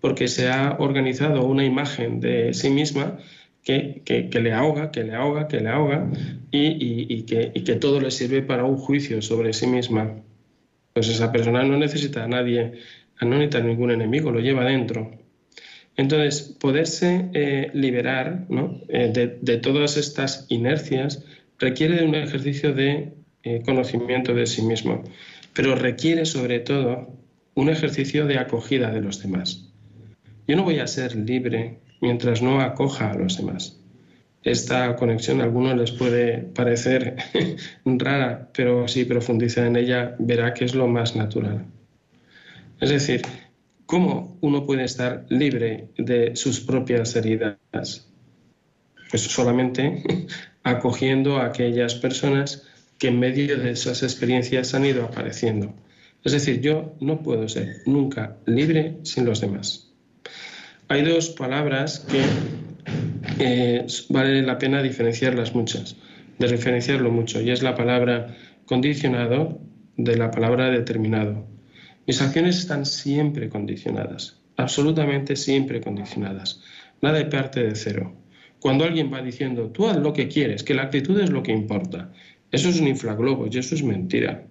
[0.02, 3.20] porque se ha organizado una imagen de sí misma
[3.64, 6.10] que, le ahoga, que le ahoga, que le ahoga
[6.52, 10.16] y, que, todo le sirve para un juicio sobre sí misma.
[10.94, 12.74] Pues esa persona no necesita a nadie,
[13.22, 15.12] no necesita ningún enemigo, lo lleva dentro.
[15.98, 18.48] Entonces, poderse eh, liberar
[18.88, 21.26] eh, de, todas estas inercias
[21.60, 25.04] requiere de un ejercicio de eh, conocimiento de sí mismo,
[25.54, 27.14] pero requiere sobre todo
[27.54, 29.69] un ejercicio de acogida de los demás.
[30.50, 33.80] Yo no voy a ser libre mientras no acoja a los demás.
[34.44, 37.16] Esta conexión a algunos les puede parecer
[37.86, 41.66] rara, pero si profundiza en ella verá que es lo más natural.
[42.82, 43.22] Es decir,
[43.90, 47.58] ¿Cómo uno puede estar libre de sus propias heridas?
[49.10, 50.04] Pues solamente
[50.64, 52.68] acogiendo a aquellas personas
[53.00, 55.74] que en medio de esas experiencias han ido apareciendo.
[56.24, 59.89] Es decir, yo no puedo ser nunca libre sin los demás.
[60.92, 65.96] Hay dos palabras que vale la pena diferenciarlas muchas,
[66.40, 69.62] de diferenciarlo mucho, y es la palabra condicionado
[69.98, 71.46] de la palabra determinado.
[72.08, 76.60] Mis acciones están siempre condicionadas, absolutamente siempre condicionadas.
[77.04, 78.16] Nada de parte de cero.
[78.60, 81.52] Cuando alguien va diciendo, tú haz lo que quieres, que la actitud es lo que
[81.52, 82.12] importa,
[82.52, 84.44] eso es un inflaglobo y eso es mentira.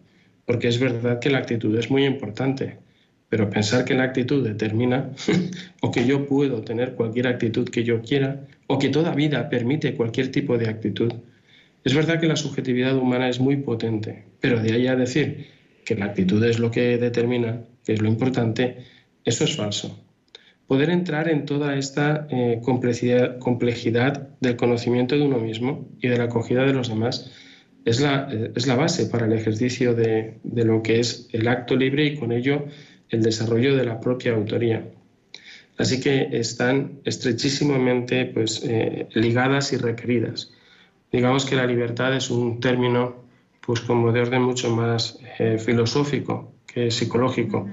[0.46, 2.78] Porque es verdad que la actitud es muy importante,
[3.28, 5.10] pero pensar que la actitud determina,
[5.80, 9.94] o que yo puedo tener cualquier actitud que yo quiera, o que toda vida permite
[9.94, 11.12] cualquier tipo de actitud,
[11.84, 15.46] es verdad que la subjetividad humana es muy potente, pero de ahí a decir
[15.84, 18.78] que la actitud es lo que determina, que es lo importante,
[19.24, 20.04] eso es falso.
[20.66, 26.24] Poder entrar en toda esta eh, complejidad, del conocimiento de uno mismo y de la
[26.24, 27.32] acogida de los demás
[27.86, 31.74] es la, eh, es la base para el ejercicio de, lo que es el acto
[31.74, 32.66] libre y con ello
[33.10, 34.84] el desarrollo de la propia autoría.
[35.78, 40.52] Así que están estrechísimamente pues, eh, ligadas y requeridas.
[41.12, 43.28] Digamos que la libertad es un término
[43.60, 47.68] pues como de orden mucho más eh, filosófico que psicológico.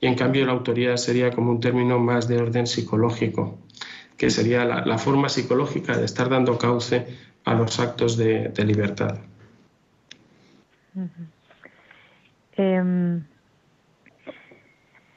[0.00, 3.58] Y en cambio la autoría sería como un término más de orden psicológico,
[4.16, 7.06] que sería la, forma psicológica de estar dando cauce
[7.44, 9.18] a los actos de, libertad.
[12.56, 13.24] Em,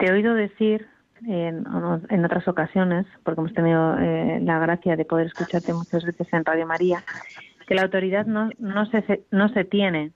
[0.04, 0.86] te he oído decir
[1.26, 1.66] en,
[2.26, 6.68] otras ocasiones, porque hemos tenido eh, la gracia de poder escucharte muchas veces en Radio
[6.68, 7.06] María,
[7.66, 10.12] que la autoridad no, no, se, no se tiene,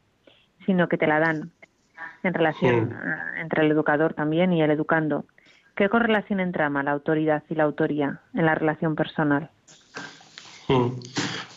[0.65, 1.52] sino que te la dan
[2.23, 2.93] en relación
[3.39, 5.23] entre el educador también y el educando.
[5.73, 9.52] ¿Qué correlación entrama la autoridad y la autoría en la relación personal?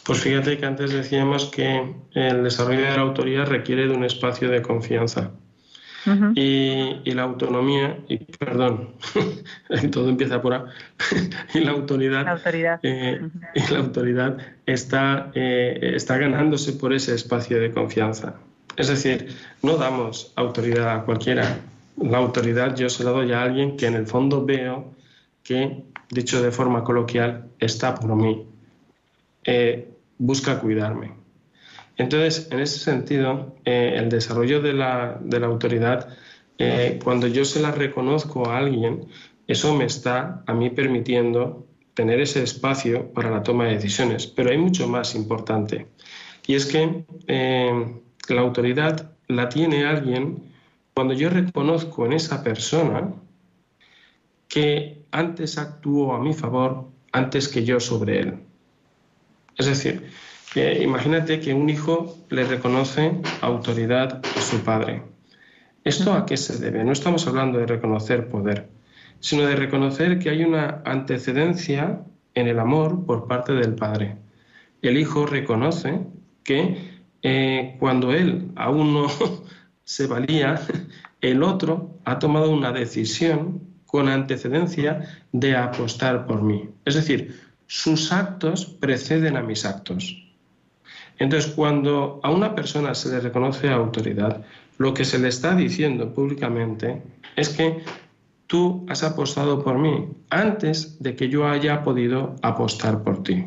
[0.06, 4.48] Pues fíjate que antes decíamos que el desarrollo de la autoría requiere de un espacio
[4.50, 5.32] de confianza.
[6.34, 8.94] Y, la autonomía, y perdón,
[9.92, 10.66] todo empieza por A,
[11.54, 12.40] y la autoridad,
[12.82, 13.20] eh,
[13.54, 18.34] y la autoridad está, eh, está ganándose por ese espacio de confianza.
[18.76, 21.58] Es decir, no damos autoridad a cualquiera.
[22.00, 24.94] La autoridad yo se la doy a alguien que en el fondo veo
[25.42, 28.46] que, dicho de forma coloquial, está por mí,
[29.44, 31.19] eh, busca cuidarme.
[32.00, 36.08] Entonces, en ese sentido, eh, el desarrollo de la, autoridad,
[36.56, 39.04] eh, cuando yo se la reconozco a alguien,
[39.46, 44.26] eso me está a mí permitiendo tener ese espacio para la toma de decisiones.
[44.26, 45.88] Pero hay mucho más importante.
[46.46, 47.04] Y es que
[48.30, 50.42] la autoridad la tiene alguien
[50.94, 53.12] cuando yo reconozco en esa persona
[54.48, 58.40] que antes actuó a mi favor antes que yo sobre él.
[59.58, 60.10] Es decir,
[60.54, 65.02] imagínate que un hijo le reconoce autoridad a su padre.
[65.84, 66.84] ¿Esto a qué se debe?
[66.84, 68.68] No estamos hablando de reconocer poder,
[69.20, 72.00] sino de reconocer que hay una antecedencia
[72.34, 74.16] en el amor por parte del padre.
[74.82, 76.00] El hijo reconoce
[76.42, 79.06] que eh, cuando él aún no
[79.84, 80.60] se valía,
[81.20, 86.70] el otro ha tomado una decisión con antecedencia de apostar por mí.
[86.84, 90.29] Es decir, sus actos preceden a mis actos.
[91.20, 94.42] Entonces, cuando a una persona se le reconoce autoridad,
[94.78, 97.02] lo que se le está diciendo públicamente
[97.36, 97.84] es que
[98.46, 103.46] tú has apostado por mí antes de que yo haya podido apostar por ti.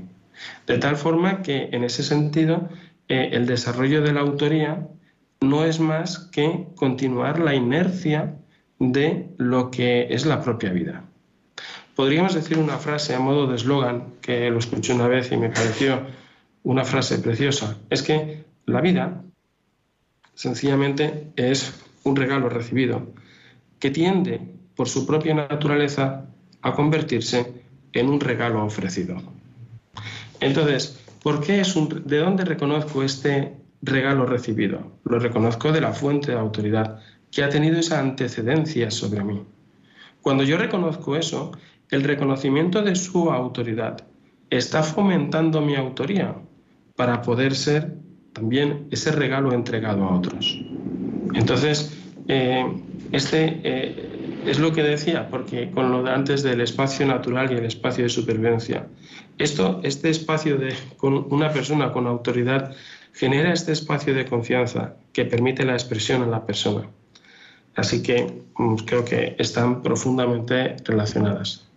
[0.68, 2.70] De tal forma que, en ese sentido,
[3.08, 4.88] eh, el desarrollo de la autoría
[5.42, 8.36] no es más que continuar la inercia
[8.78, 11.06] de lo que es la propia vida.
[11.96, 15.50] Podríamos decir una frase a modo de eslogan que lo escuché una vez y me
[15.50, 16.02] pareció
[16.64, 17.78] una frase preciosa.
[17.90, 19.22] Es que la vida
[20.34, 21.74] sencillamente es
[22.04, 23.14] un regalo recibido
[23.80, 24.42] que tiende
[24.76, 26.26] por su propia naturaleza
[26.62, 29.18] a convertirse en un regalo ofrecido.
[30.40, 34.92] Entonces, ¿por qué es un, ¿de dónde reconozco este regalo recibido?
[35.04, 37.00] Lo reconozco de la fuente de autoridad
[37.32, 39.44] que ha tenido esa antecedencia sobre mí.
[40.22, 41.52] Cuando yo reconozco eso,
[41.90, 44.04] el reconocimiento de su autoridad
[44.50, 46.36] está fomentando mi autoría
[46.96, 47.94] para poder ser
[48.34, 50.60] también ese regalo entregado a otros.
[51.34, 52.66] Entonces, eh,
[53.12, 57.56] este eh, es lo que decía, porque con lo de antes del espacio natural y
[57.56, 58.88] el espacio de supervivencia,
[59.38, 62.76] esto, este espacio de con una persona con autoridad
[63.14, 66.88] genera este espacio de confianza que permite la expresión en la persona.
[67.76, 71.68] Así que mm, creo que están profundamente relacionadas.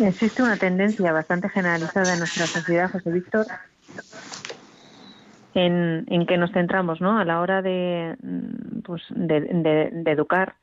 [0.00, 3.46] Existe una tendencia bastante generalizada en nuestra sociedad, José Víctor,
[5.54, 7.18] en, en que nos centramos, ¿no?
[7.18, 10.56] A la hora de, mm, pues, de educar,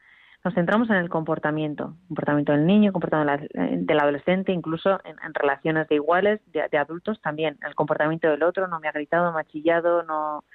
[0.44, 5.96] nos centramos en el comportamiento, comportamiento del niño, comportamiento del adolescente, incluso en, relaciones de
[5.96, 10.04] iguales, de, adultos también, el comportamiento del otro, no me ha gritado, me ha chillado,
[10.04, 10.46] no,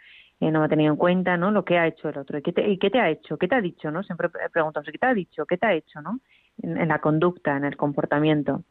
[0.40, 1.50] eh, no me ha tenido en cuenta, ¿no?
[1.50, 2.38] Lo que ha hecho el otro.
[2.38, 3.36] ¿Y qué, te, qué te ha hecho?
[3.36, 3.90] ¿Qué te ha dicho?
[3.90, 4.02] ¿no?
[4.02, 5.44] Siempre preguntamos, ¿qué te ha dicho?
[5.44, 6.00] ¿Qué te ha hecho?
[6.00, 6.20] ¿no?
[6.62, 8.62] En, la conducta, en el comportamiento.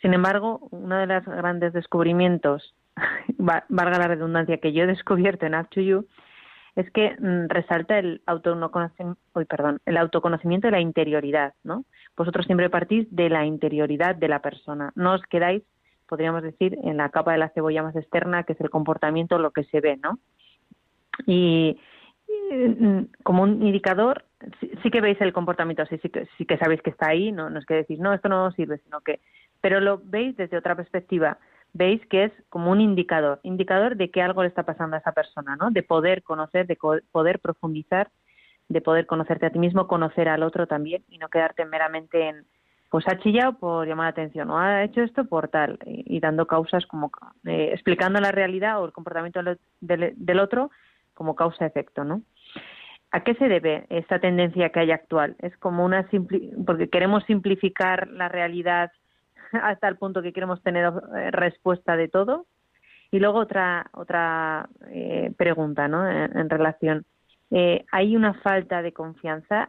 [0.00, 2.74] Sin embargo, uno de los grandes descubrimientos,
[3.38, 6.06] valga la redundancia, que yo he descubierto en Up to You,
[6.76, 11.84] es que mm, resalta el autoconocimiento, perdón, el autoconocimiento de la interioridad, ¿no?
[12.16, 15.62] Vosotros siempre partís de la interioridad de la persona, no os quedáis,
[16.08, 19.50] podríamos decir, en la capa de la cebolla más externa, que es el comportamiento, lo
[19.50, 20.18] que se ve, ¿no?
[21.26, 21.78] Y,
[22.50, 24.24] mm, como un indicador,
[24.82, 27.56] sí, que veis el comportamiento así, sí que, sí que sabéis que está ahí, no,
[27.56, 29.20] es que decís, no, esto no sirve, sino que,
[29.60, 31.38] pero lo veis desde otra perspectiva
[31.74, 35.12] veis que es como un indicador, indicador de que algo le está pasando a esa
[35.12, 35.70] persona, ¿no?
[35.70, 36.76] De poder conocer, de
[37.10, 38.10] poder profundizar,
[38.68, 42.46] de poder conocerte a ti mismo, conocer al otro también y no quedarte meramente en,
[42.90, 46.46] pues ha chillado por llamar la atención o ha hecho esto por tal y, dando
[46.46, 47.10] causas como
[47.46, 49.40] eh, explicando la realidad o el comportamiento
[49.80, 50.70] del, otro
[51.14, 52.22] como causa-efecto, ¿no?
[53.12, 55.36] ¿A qué se debe esta tendencia que hay actual?
[55.40, 56.08] Es como una
[56.66, 58.90] porque queremos simplificar la realidad
[59.52, 62.46] hasta el punto que queremos tener eh, respuesta de todo.
[63.10, 66.08] Y luego otra otra eh, pregunta, ¿no?
[66.08, 67.04] En, relación,
[67.50, 69.68] eh, hay una falta de confianza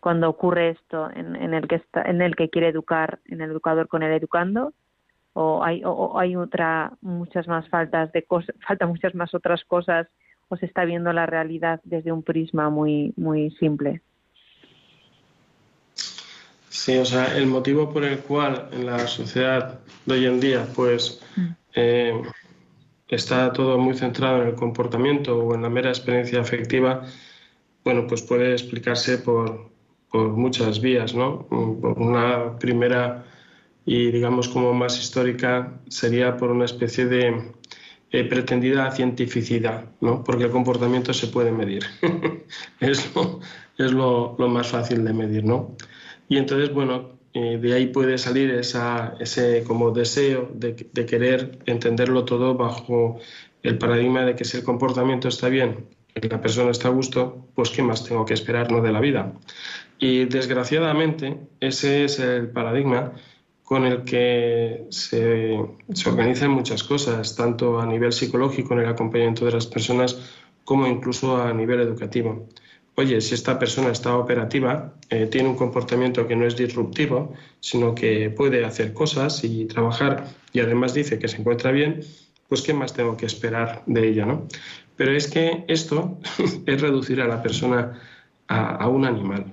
[0.00, 3.86] cuando ocurre esto en, el que está, en el que quiere educar, en el educador
[3.86, 4.72] con el educando,
[5.34, 10.08] o hay o, hay otra muchas más faltas de cosas, falta muchas más otras cosas,
[10.48, 14.02] o se está viendo la realidad desde un prisma muy muy simple.
[16.68, 20.68] Sí, o sea, el motivo por el cual en la sociedad de hoy en día,
[20.74, 21.46] pues, mm.
[21.74, 22.22] eh,
[23.08, 27.04] está todo muy centrado en el comportamiento o en la mera experiencia afectiva,
[27.84, 29.74] bueno, pues puede explicarse por,
[30.12, 31.46] muchas vías, ¿no?
[31.46, 33.24] Por una primera
[33.84, 37.52] y digamos como más histórica sería por una especie de
[38.12, 40.22] eh, pretendida cientificidad, ¿no?
[40.22, 41.84] Porque el comportamiento se puede medir.
[42.80, 43.40] es lo,
[43.78, 45.76] es lo, más fácil de medir, ¿no?
[46.28, 50.76] Y entonces, bueno, eh, de ahí puede salir ese como deseo de,
[51.06, 53.18] querer entenderlo todo bajo
[53.62, 57.48] el paradigma de que si el comportamiento está bien y la persona está a gusto,
[57.54, 59.32] pues ¿qué más tengo que esperar no de la vida?
[59.98, 63.12] Y desgraciadamente ese es el paradigma
[63.66, 65.58] con el que se,
[66.06, 70.16] organizan muchas cosas, tanto a nivel psicológico en el acompañamiento de las personas
[70.64, 72.48] como incluso a nivel educativo
[72.96, 77.94] oye, si esta persona está operativa, eh, tiene un comportamiento que no es disruptivo, sino
[77.94, 82.00] que puede hacer cosas y trabajar y además dice que se encuentra bien,
[82.48, 84.24] pues ¿qué más tengo que esperar de ella?
[84.24, 84.48] ¿no?
[84.96, 86.18] Pero es que esto
[86.66, 88.00] es reducir a la persona
[88.48, 89.52] a, un animal.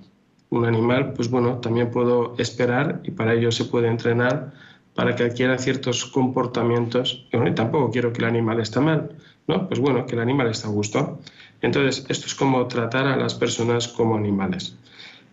[0.53, 4.53] Un animal, pues bueno, también puedo esperar y para ello se puede entrenar
[4.93, 7.25] para que adquiera ciertos comportamientos.
[7.33, 9.09] Y, tampoco quiero que el animal esté mal,
[9.47, 9.67] ¿no?
[9.67, 11.19] Pues bueno, que el animal está a gusto.
[11.63, 14.77] Entonces, esto es como tratar a las personas como animales.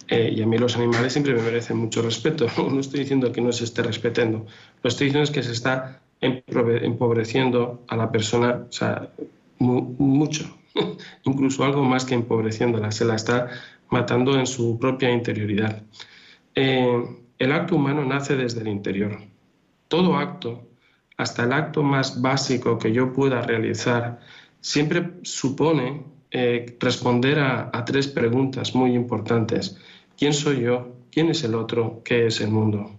[0.08, 2.46] Eh, y a mí los animales siempre me merecen mucho respeto.
[2.56, 4.38] No estoy diciendo que no se esté respetando.
[4.38, 9.10] Lo que estoy diciendo es que se está empobreciendo a la persona o sea,
[9.58, 10.56] mucho.
[11.24, 12.90] Incluso algo más que empobreciéndola.
[12.90, 13.50] Se la está
[13.90, 15.82] matando en su propia interioridad.
[16.54, 17.04] Eh,
[17.38, 19.18] el acto humano nace desde el interior.
[19.88, 20.68] Todo acto,
[21.16, 24.20] hasta el acto más básico que yo pueda realizar,
[24.60, 29.76] siempre supone eh, responder a, tres preguntas muy importantes.
[30.16, 30.94] ¿Quién soy yo?
[31.10, 32.02] ¿Quién es el otro?
[32.04, 32.92] ¿Qué es el mundo?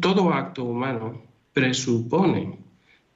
[0.00, 1.22] Todo acto humano
[1.52, 2.58] presupone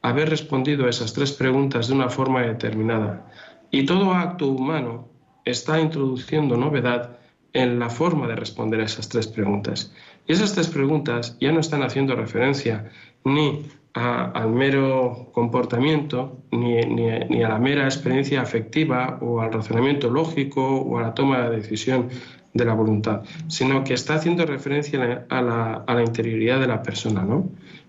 [0.03, 3.31] haber respondido a esas tres preguntas de una forma determinada.
[3.71, 5.09] Y todo acto humano
[5.47, 7.19] está introduciendo novedad
[7.55, 9.93] en la forma de responder a esas tres preguntas.
[10.27, 12.91] Y esas tres preguntas ya no están haciendo referencia
[13.25, 20.63] ni al mero comportamiento, ni, ni, a la mera experiencia afectiva o al razonamiento lógico
[20.63, 22.11] o a la toma de decisión
[22.53, 26.83] de la voluntad, sino que está haciendo referencia a la, a la interioridad de la
[26.83, 27.49] persona, ¿no?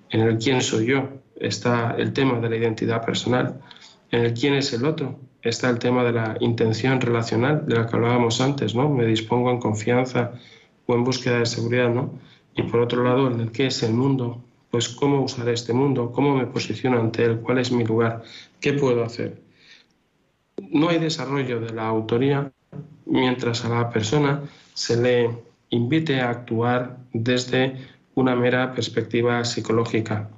[0.10, 3.60] En el quién soy yo está el tema de la identidad personal,
[4.10, 7.88] en el quién es el otro está el tema de la intención relacional de la
[7.88, 8.89] que hablábamos antes, ¿no?
[8.89, 10.33] Me dispongo en confianza
[10.85, 12.11] o en búsqueda de seguridad, ¿no?
[12.55, 16.35] Y por otro lado, el qué es el mundo, pues cómo usar este mundo, cómo
[16.35, 18.23] me posiciono ante él, cuál es mi lugar,
[18.59, 19.41] qué puedo hacer.
[20.71, 22.51] No hay desarrollo de la autoría
[23.05, 24.41] mientras a la persona
[24.73, 25.29] se le
[25.69, 27.75] invite a actuar desde
[28.15, 30.29] una mera perspectiva psicológica,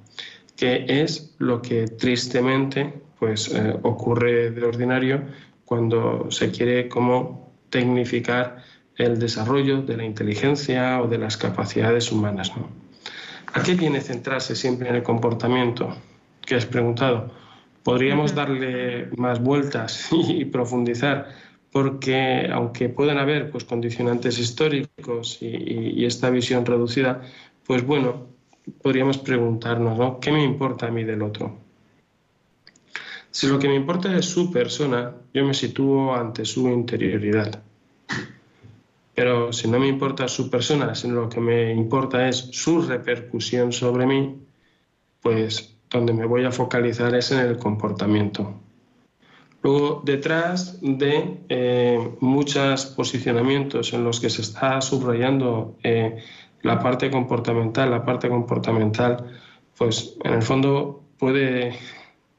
[0.56, 5.22] que es lo que tristemente pues, eh, ocurre de ordinario
[5.64, 8.64] cuando se quiere como tecnificar
[8.96, 12.56] el desarrollo de la inteligencia o de las capacidades humanas.
[12.56, 12.68] ¿no?
[13.52, 15.96] ¿A qué viene centrarse siempre en el comportamiento?
[16.40, 17.30] Que has preguntado.
[17.82, 21.28] Podríamos darle más vueltas y profundizar,
[21.70, 27.22] porque aunque pueden haber pues, condicionantes históricos y, esta visión reducida,
[27.66, 28.26] pues bueno,
[28.82, 30.18] podríamos preguntarnos, ¿no?
[30.20, 31.69] ¿Qué me importa a mí del otro?
[33.30, 37.62] Si lo que me importa es su persona, yo me sitúo ante su interioridad.
[39.14, 43.72] Pero si no me importa su persona, sino lo que me importa es su repercusión
[43.72, 44.40] sobre mí,
[45.20, 48.54] pues donde me voy a focalizar es en el comportamiento.
[49.62, 56.16] Luego, detrás de eh, muchos posicionamientos en los que se está subrayando eh,
[56.62, 59.38] la parte comportamental, la parte comportamental,
[59.76, 61.74] pues en el fondo puede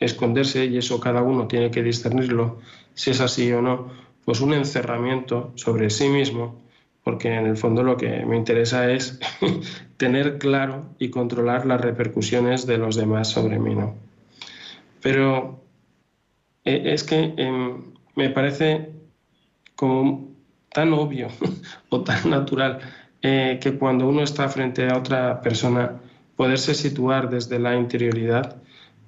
[0.01, 2.59] esconderse, y eso cada uno tiene que discernirlo,
[2.93, 3.87] si es así o no,
[4.25, 6.61] pues un encerramiento sobre sí mismo
[7.03, 9.19] porque en el fondo lo que me interesa es
[9.97, 13.95] tener claro y controlar las repercusiones de los demás sobre mí, ¿no?
[15.01, 15.61] Pero
[16.63, 18.91] eh, es que em, me parece
[19.75, 20.29] como
[20.71, 21.29] tan obvio
[21.89, 22.79] o tan natural
[23.23, 25.99] eh, que cuando uno está frente a otra persona,
[26.35, 28.57] poderse situar desde la interioridad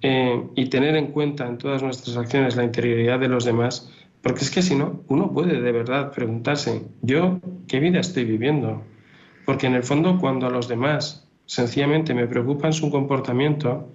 [0.06, 3.90] eh, y tener en cuenta en todas nuestras acciones la interioridad de los demás,
[4.22, 7.40] porque es que si no, uno puede de verdad preguntarse, ¿yo
[7.70, 8.84] qué vida estoy viviendo?
[9.46, 13.94] Porque en el fondo cuando a los demás sencillamente me preocupan su comportamiento,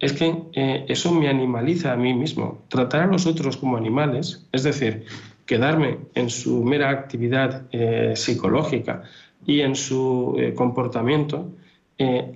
[0.00, 2.64] es que eh, eso me animaliza a mí mismo.
[2.66, 5.04] Tratar a los otros como animales, es decir,
[5.46, 9.04] quedarme en su mera actividad eh, psicológica
[9.46, 11.52] y en su comportamiento,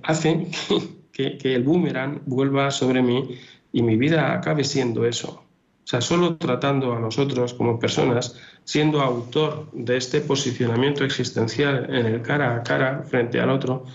[0.03, 0.47] hace
[1.37, 3.37] que el boomerang vuelva sobre mí
[3.71, 5.43] y mi vida acabe siendo eso.
[5.83, 12.05] O sea, solo tratando a nosotros como personas, siendo autor de este posicionamiento existencial en
[12.05, 13.85] el cara a cara frente al otro,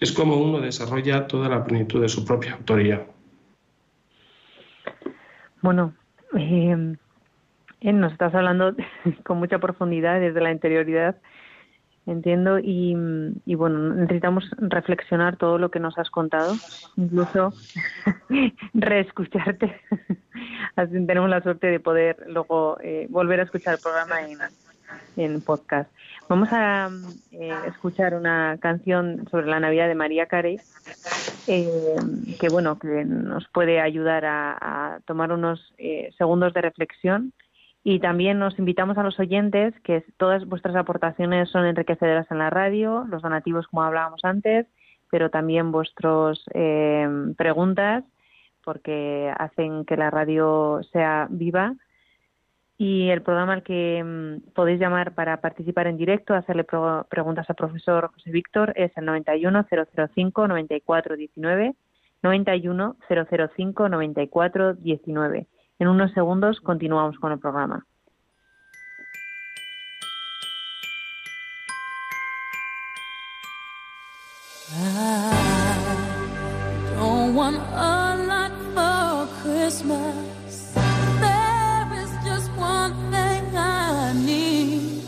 [0.00, 3.06] es como uno desarrolla toda la plenitud de su propia autoría.
[5.62, 5.94] Bueno,
[6.36, 6.96] eh,
[7.80, 8.74] nos estás hablando
[9.24, 11.16] con mucha profundidad desde la interioridad
[12.06, 12.94] Entiendo y,
[13.56, 16.54] bueno, necesitamos reflexionar todo lo que nos has contado,
[16.96, 17.52] incluso
[18.74, 19.80] reescucharte.
[20.76, 24.38] Así tenemos la suerte de poder luego eh, volver a escuchar el programa en,
[25.16, 25.90] en podcast.
[26.28, 26.90] Vamos a
[27.32, 30.60] eh, escuchar una canción sobre la Navidad de María Carey,
[31.48, 31.96] eh,
[32.38, 35.74] que bueno, que nos puede ayudar a, a tomar unos
[36.16, 37.32] segundos de reflexión
[37.88, 42.50] y también nos invitamos a los oyentes que todas vuestras aportaciones son enriquecedoras en la
[42.50, 44.66] radio, los donativos como hablábamos antes,
[45.08, 48.02] pero también vuestras eh, preguntas
[48.64, 51.76] porque hacen que la radio sea viva.
[52.76, 56.66] Y el programa al que mm, podéis llamar para participar en directo, hacerle
[57.08, 60.48] preguntas al profesor José Víctor es el 91 005
[65.78, 67.86] en unos segundos continuamos con el programa.
[76.98, 77.34] I don't
[77.72, 80.16] a lot for Christmas.
[83.56, 85.02] I need.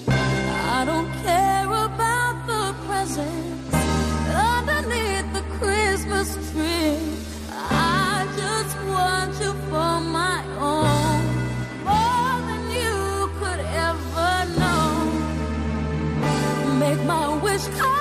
[5.32, 7.17] The the Christmas tree.
[17.58, 17.97] is I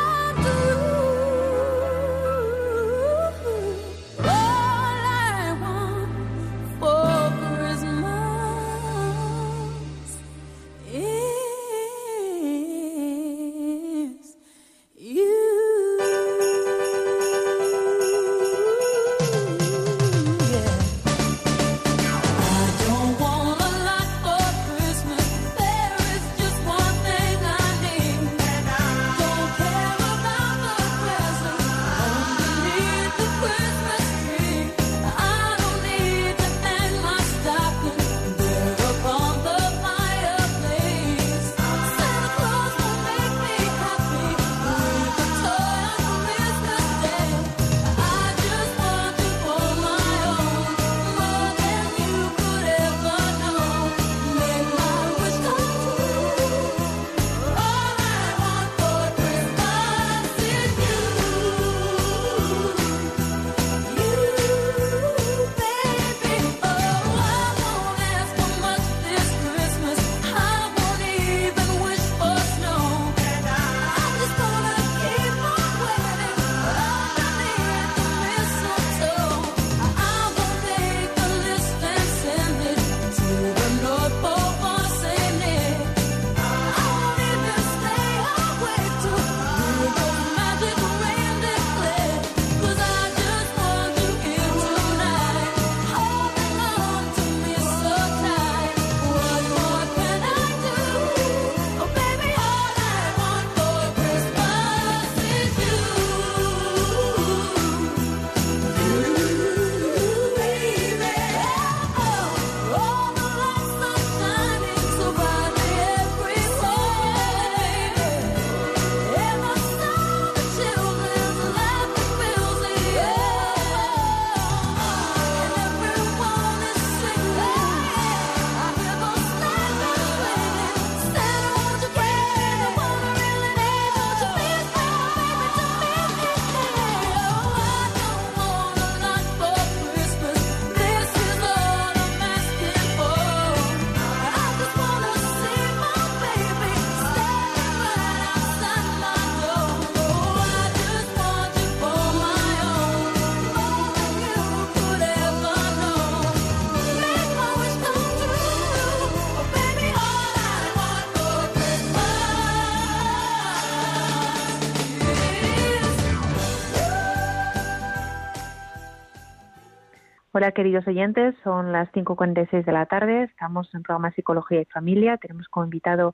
[170.37, 171.33] Hola, queridos oyentes.
[171.43, 173.23] Son las 5.46 de la tarde.
[173.23, 175.17] Estamos en programa Psicología y Familia.
[175.17, 176.13] Tenemos como invitado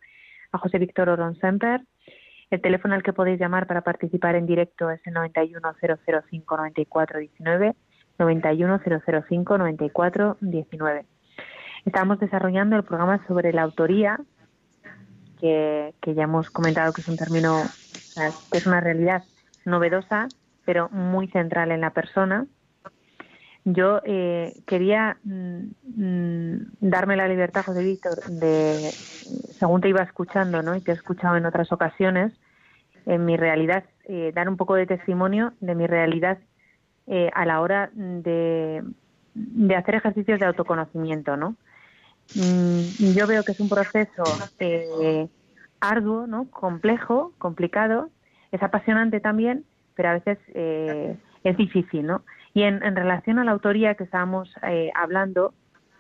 [0.53, 1.81] a José Víctor Oron Semper.
[2.49, 7.75] El teléfono al que podéis llamar para participar en directo es el 910059419,
[8.17, 11.05] 910059419.
[11.83, 14.21] Estamos desarrollando el programa sobre la autoría,
[15.41, 17.61] que, que ya hemos comentado que es un término,
[18.49, 19.25] que es una realidad
[19.65, 20.29] novedosa,
[20.63, 22.47] pero muy central en la persona
[23.65, 25.59] yo eh, quería mm,
[25.95, 28.91] mm, darme la libertad, José Víctor, de,
[29.57, 30.75] según te iba escuchando, ¿no?
[30.75, 32.33] Y te he escuchado en otras ocasiones,
[33.05, 36.39] en mi realidad, eh, dar un poco de testimonio de mi realidad
[37.07, 38.83] eh, a la hora de,
[39.77, 41.55] hacer ejercicios de autoconocimiento, ¿no?
[42.35, 44.23] Mm, yo veo que es un proceso
[45.79, 46.49] arduo, ¿no?
[46.49, 48.09] Complejo, complicado,
[48.51, 49.63] es apasionante también,
[49.95, 50.37] pero a veces
[51.43, 52.23] es difícil, ¿no?
[52.53, 55.53] Y en, relación a la autoría que estábamos eh, hablando,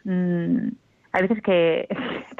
[0.03, 0.67] mm,
[1.11, 1.87] hay veces que,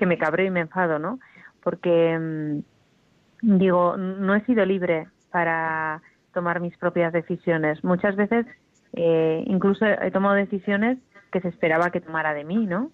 [0.05, 1.19] me cabreo y me enfado, ¿no?
[1.63, 6.01] Porque mm, digo, no he sido libre para
[6.33, 7.83] tomar mis propias decisiones.
[7.83, 8.45] Muchas veces
[8.93, 10.99] eh, incluso he tomado decisiones
[11.31, 12.91] que se esperaba que tomara de mí, ¿no?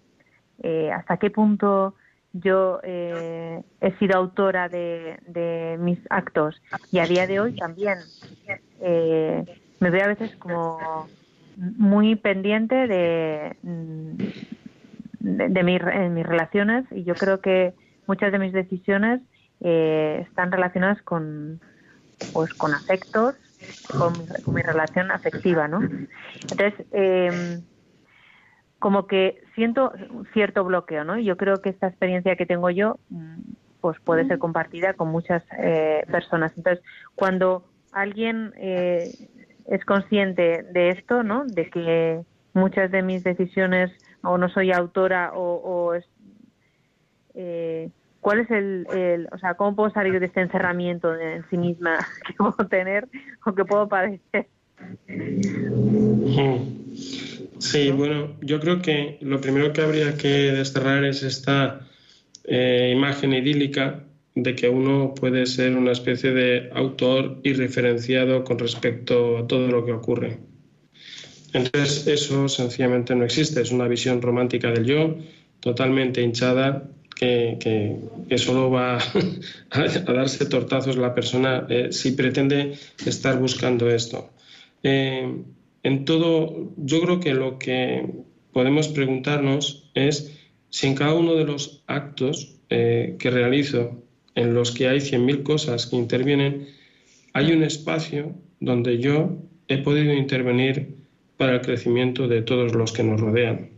[0.61, 1.95] Eh, ¿Hasta qué punto
[2.31, 6.61] yo he sido autora de, de, mis actos?
[6.91, 7.97] Y a día de hoy también
[9.79, 11.07] me veo a veces como
[11.55, 13.55] muy pendiente de,
[15.19, 17.73] de, mis relaciones y yo creo que
[18.07, 19.21] muchas de mis decisiones
[19.61, 21.59] eh, están relacionadas con
[22.33, 23.35] pues con afectos
[23.97, 27.61] con mi, relación afectiva no entonces em,
[28.77, 29.91] como que siento
[30.33, 32.99] cierto bloqueo no yo creo que esta experiencia que tengo yo
[33.81, 36.51] pues puede ser compartida con muchas eh, personas.
[36.57, 36.83] Entonces
[37.15, 39.11] cuando alguien eh,
[39.69, 41.45] es consciente de esto, ¿no?
[41.45, 42.21] De que
[42.53, 43.91] muchas de mis decisiones
[44.23, 46.05] o no soy autora o, es,
[47.35, 47.89] eh,
[48.19, 51.97] ¿cuál es el, o sea, cómo puedo salir de este encerramiento en sí misma
[52.27, 53.07] que puedo tener
[53.45, 54.47] o que puedo padecer?
[57.59, 61.81] Sí, bueno, yo creo que lo primero que habría que desterrar es esta
[62.45, 64.03] eh, imagen idílica
[64.43, 69.85] de que uno puede ser una especie de autor irreferenciado con respecto a todo lo
[69.85, 70.39] que ocurre.
[71.53, 75.17] Entonces, eso sencillamente no existe, es una visión romántica del yo,
[75.59, 77.57] totalmente hinchada, que,
[78.29, 78.97] que, solo va
[79.71, 82.73] a, darse tortazos la persona eh, si pretende
[83.05, 84.29] estar buscando esto.
[84.83, 85.27] Eh,
[85.83, 88.05] en todo, yo creo que lo que
[88.53, 94.03] podemos preguntarnos es si en cada uno de los actos eh, que realizo
[94.35, 96.67] en los que hay 100.000 cosas que intervienen,
[97.33, 100.95] hay un espacio donde yo he podido intervenir
[101.37, 103.69] para el crecimiento de todos los que nos rodean.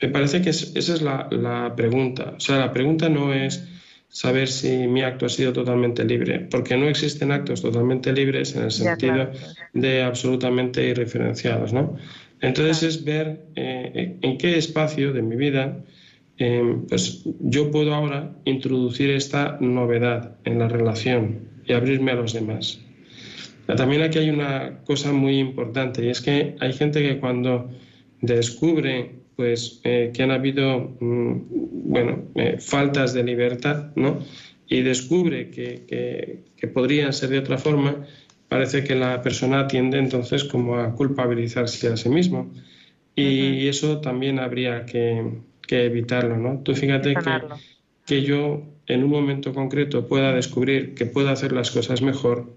[0.00, 2.34] Me parece que esa es la, pregunta.
[2.36, 3.64] O sea, la pregunta no es
[4.08, 8.64] saber si mi acto ha sido totalmente libre, porque no existen actos totalmente libres en
[8.64, 9.30] el sentido
[9.74, 11.96] de absolutamente irreferenciados, ¿no?
[12.40, 15.84] Entonces es ver eh, en qué espacio de mi vida
[16.38, 22.32] Em, pues yo puedo ahora introducir esta novedad en la relación y abrirme a los
[22.32, 22.80] demás.
[23.66, 27.68] También aquí hay una cosa muy importante y es que hay gente que cuando
[28.22, 31.42] descubre pues eh, que han habido mm,
[31.90, 34.18] bueno, eh, faltas de libertad ¿no?
[34.68, 38.04] y descubre que, que, podrían ser de otra forma,
[38.48, 42.50] parece que la persona tiende entonces como a culpabilizarse a sí mismo.
[43.14, 45.24] Y eso también habría que,
[45.68, 46.60] que evitarlo, ¿no?
[46.64, 47.40] Tú fíjate que,
[48.06, 52.52] que yo en un momento concreto pueda descubrir que puedo hacer las cosas mejor,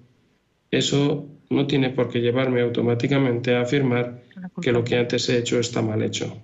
[0.72, 4.24] eso no tiene por qué llevarme automáticamente a afirmar
[4.62, 6.42] que lo que antes he hecho está mal hecho.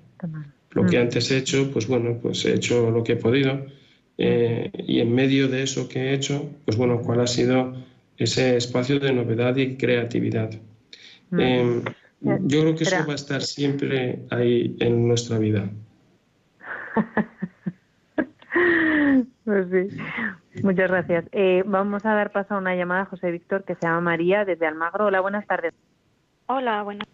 [0.71, 1.01] Lo que mm.
[1.01, 3.65] antes he hecho, pues bueno, pues he hecho lo que he podido
[4.17, 7.75] eh, y en medio de eso que he hecho, pues bueno, cuál ha sido
[8.17, 10.51] ese espacio de novedad y creatividad.
[11.29, 11.39] Mm.
[11.39, 11.83] Em,
[12.21, 15.69] yo creo que eso va a estar siempre ahí en nuestra vida.
[19.45, 19.97] pues sí.
[20.63, 21.25] Muchas gracias.
[21.31, 24.45] Eh, vamos a dar paso a una llamada a José Víctor que se llama María
[24.45, 25.05] desde Almagro.
[25.05, 25.73] Hola, buenas tardes.
[26.47, 27.06] Hola, buenas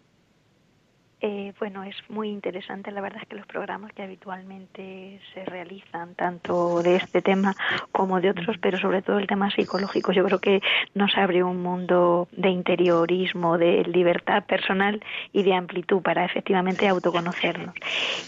[1.26, 6.15] eh, bueno, es muy interesante, la verdad es que los programas que habitualmente se realizan,
[6.15, 7.55] tanto de este tema
[7.93, 10.61] como de otros, pero sobre todo el tema psicológico, yo creo que
[10.93, 15.01] nos abre un mundo de interiorismo, de libertad personal
[15.32, 17.74] y de amplitud para efectivamente autoconocernos.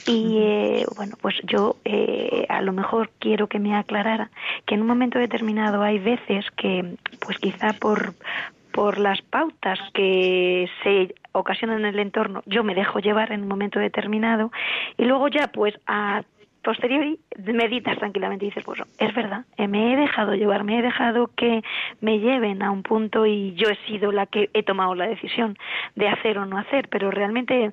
[0.08, 4.32] Y eh, bueno, pues yo eh, a lo mejor quiero que me aclarara
[4.66, 8.14] que en un momento determinado hay veces que, pues quizá por
[8.76, 13.48] por las pautas que se ocasión en el entorno, yo me dejo llevar en un
[13.48, 14.52] momento determinado
[14.98, 16.24] y luego ya pues a
[16.66, 20.82] posteriori meditas tranquilamente y dices, pues es verdad, eh, me he dejado llevar, me he
[20.82, 21.62] dejado que
[22.02, 25.58] me lleven a un punto y yo he sido la que he tomado la decisión
[25.96, 27.72] de hacer o no hacer, pero realmente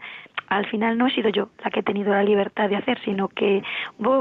[0.49, 3.28] al final no he sido yo la que he tenido la libertad de hacer, sino
[3.28, 3.62] que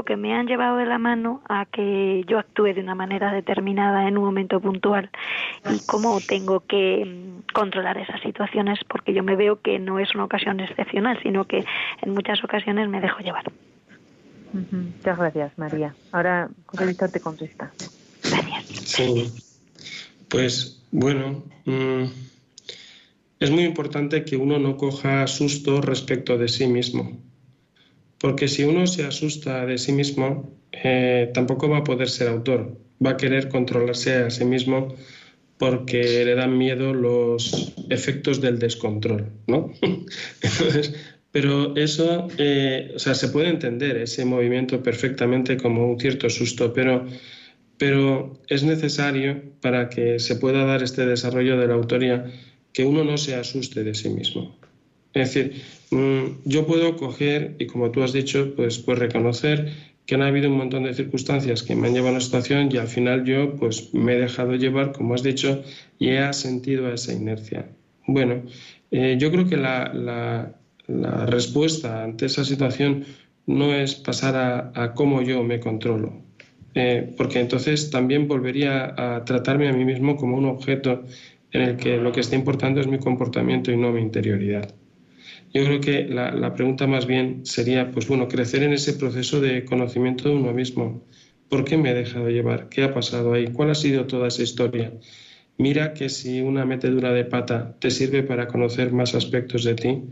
[0.06, 4.08] que me han llevado de la mano a que yo actúe de una manera determinada
[4.08, 5.10] en un momento puntual
[5.70, 10.14] y cómo tengo que mm, controlar esas situaciones porque yo me veo que no es
[10.14, 11.64] una ocasión excepcional, sino que
[12.00, 13.44] en muchas ocasiones me dejo llevar.
[14.52, 15.94] Muchas gracias, María.
[16.12, 17.72] Ahora José Víctor te contesta.
[18.22, 18.88] Gracias.
[18.88, 19.32] Sí.
[20.28, 22.04] Pues bueno, mm,
[23.40, 27.18] es muy importante que uno no coja susto respecto de sí mismo.
[28.18, 32.78] Porque si uno se asusta de sí mismo, eh, tampoco va a poder ser autor.
[33.04, 34.94] Va a querer controlarse a sí mismo
[35.58, 39.72] porque le dan miedo los efectos del descontrol, ¿no?
[40.42, 40.94] Entonces,
[41.32, 46.74] pero eso, eh, o sea, se puede entender ese movimiento perfectamente como un cierto susto,
[46.74, 47.06] pero,
[47.78, 52.30] pero es necesario para que se pueda dar este desarrollo de la autoría
[52.74, 54.56] que uno no se asuste de sí mismo.
[55.14, 59.72] Es decir, mm, yo puedo coger y como tú has dicho, pues, pues reconocer
[60.04, 62.76] que han habido un montón de circunstancias que me han llevado a una situación y
[62.76, 65.62] al final yo pues me he dejado llevar, como has dicho,
[65.98, 67.68] y he sentido a esa inercia.
[68.06, 68.42] Bueno,
[68.90, 70.58] eh, yo creo que la, la
[71.26, 73.04] respuesta ante esa situación
[73.46, 76.22] no es pasar a, cómo yo me controlo,
[76.74, 81.04] eh, porque entonces también volvería a tratarme a mí mismo como un objeto
[81.50, 84.74] en el que lo que está importando es mi comportamiento y no mi interioridad.
[85.52, 89.40] Yo creo que la, la, pregunta más bien sería, pues bueno, crecer en ese proceso
[89.40, 91.02] de conocimiento de uno mismo.
[91.50, 92.70] ¿Por qué me he dejado llevar?
[92.70, 93.48] ¿Qué ha pasado ahí?
[93.48, 94.94] ¿Cuál ha sido toda esa historia?
[95.58, 100.02] Mira que si una metedura de pata te sirve para conocer más aspectos de ti,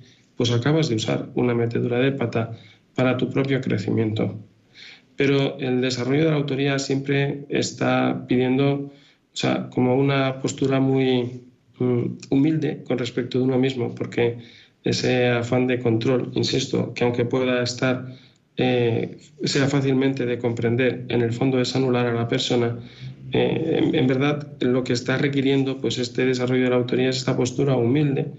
[0.41, 2.53] pues acabas de usar una metedura de pata
[2.95, 4.39] para tu propio crecimiento.
[5.15, 8.91] Pero el desarrollo de la autoría siempre está pidiendo, o
[9.35, 11.43] sea, como una postura muy
[11.79, 14.39] mm, humilde con respecto de uno mismo, porque
[14.83, 18.07] ese afán de control, insisto, que aunque pueda estar,
[18.57, 22.79] eh, sea fácilmente de comprender, en el fondo es anular a la persona,
[23.33, 27.19] eh, en, en, verdad lo que está requiriendo pues este desarrollo de la autoría es
[27.19, 28.33] esta postura humilde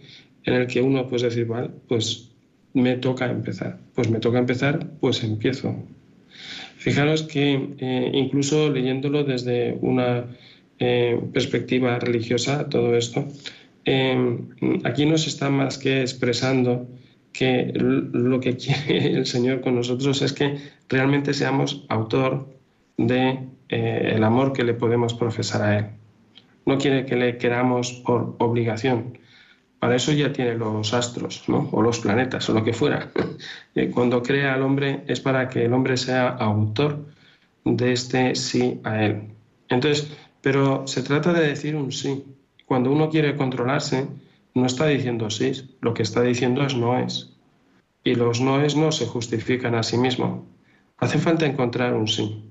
[0.45, 2.31] en el que uno puede decir, vale, pues
[2.73, 3.77] me toca empezar.
[3.93, 5.75] Pues me toca empezar, pues empiezo.
[6.77, 10.25] Fijaros que eh, incluso leyéndolo desde una
[10.79, 13.27] eh, perspectiva religiosa, todo esto,
[13.85, 14.37] eh,
[14.83, 16.87] aquí nos está más que expresando
[17.33, 20.57] que lo que quiere el Señor con nosotros es que
[20.89, 22.47] realmente seamos autor
[22.97, 23.39] de
[23.69, 25.85] el amor que le podemos profesar a Él.
[26.65, 29.17] No quiere que le queramos por obligación,
[29.81, 31.67] para eso ya tiene los astros, ¿no?
[31.71, 33.11] o los planetas, o lo que fuera.
[33.73, 37.05] Eh, cuando crea al hombre es para que el hombre sea autor
[37.63, 39.29] de este sí a él.
[39.69, 40.11] Entonces,
[40.41, 42.25] pero se trata de decir un sí.
[42.65, 44.07] Cuando uno quiere controlarse,
[44.53, 47.31] no está diciendo sí, lo que está diciendo es no es.
[48.03, 50.45] Y los no es no se justifican a sí mismo.
[50.97, 52.43] Hace falta encontrar un sí.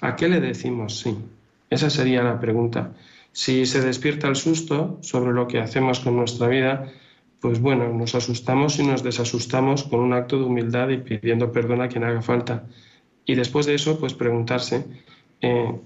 [0.00, 1.18] ¿A qué le decimos sí?
[1.70, 2.92] Esa sería la pregunta.
[3.32, 6.92] Si se despierta el susto sobre lo que hacemos con nuestra vida,
[7.40, 11.82] pues bueno, nos asustamos y nos desasustamos con un acto de humildad y pidiendo perdón
[11.82, 12.64] a quien haga falta.
[13.24, 14.84] Y después de eso, pues preguntarse
[15.40, 15.80] eh,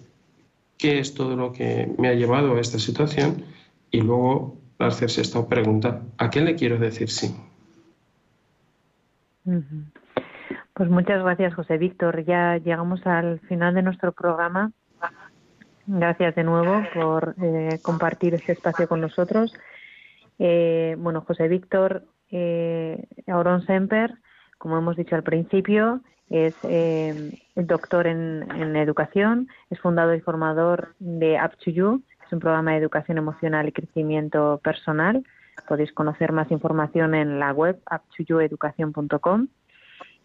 [0.77, 3.45] qué es todo lo que me ha llevado a esta situación
[3.91, 7.35] y luego hacerse esta pregunta, ¿a qué le quiero decir sí?
[10.75, 12.25] Pues muchas gracias, José Víctor.
[12.25, 14.73] Ya llegamos al final de nuestro programa.
[15.87, 19.53] Gracias de nuevo por eh, compartir este espacio con nosotros.
[20.39, 24.15] Eh, bueno, José Víctor eh, Auron Semper,
[24.59, 31.39] como hemos dicho al principio, es eh, doctor en, educación, es fundador y formador de
[31.43, 31.71] up to
[32.27, 35.25] es un programa de educación emocional y crecimiento personal.
[35.69, 39.47] Podéis conocer más información en la web up2youeducación.com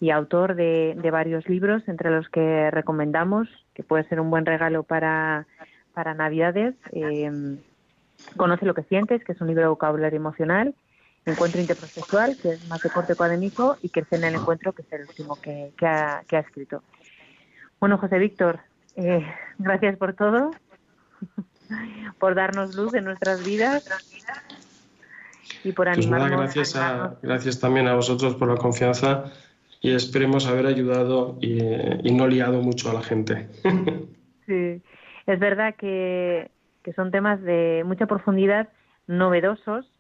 [0.02, 4.82] y autor de, varios libros, entre los que recomendamos, que puede ser un buen regalo
[4.82, 5.46] para,
[5.94, 6.74] para Navidades.
[6.92, 7.60] Eh,
[8.36, 10.76] Conoce lo que sientes, que es un libro de vocabulario emocional.
[11.26, 14.92] Encuentro interprocesual, que es más de corte académico, y Crece en el encuentro, que es
[14.92, 16.82] el último que, ha, escrito.
[17.80, 18.60] Bueno, José Víctor,
[18.96, 19.24] eh,
[19.60, 20.50] gracias por todo,
[22.20, 23.88] por darnos luz en nuestras vidas
[25.64, 26.40] y por pues animarnos.
[26.40, 26.76] gracias,
[27.22, 29.32] gracias también a vosotros por la confianza
[29.82, 31.60] y esperemos haber ayudado y,
[32.14, 33.48] no liado mucho a la gente.
[34.46, 34.82] sí,
[35.26, 36.52] es verdad que,
[36.96, 38.70] son temas de mucha profundidad,
[39.08, 39.92] novedosos,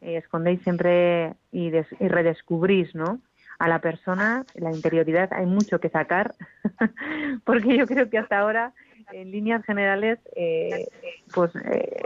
[0.00, 3.20] eh, escondéis siempre y, y, redescubrís, ¿no?
[3.58, 6.34] A la persona, la interioridad, hay mucho que sacar,
[7.44, 8.72] porque yo creo que hasta ahora,
[9.12, 10.88] en líneas generales, eh,
[11.34, 12.02] pues eh,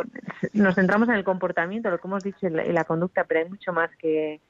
[0.52, 3.72] nos centramos en el comportamiento, lo que hemos dicho, y la, conducta, pero hay mucho
[3.72, 4.40] más que,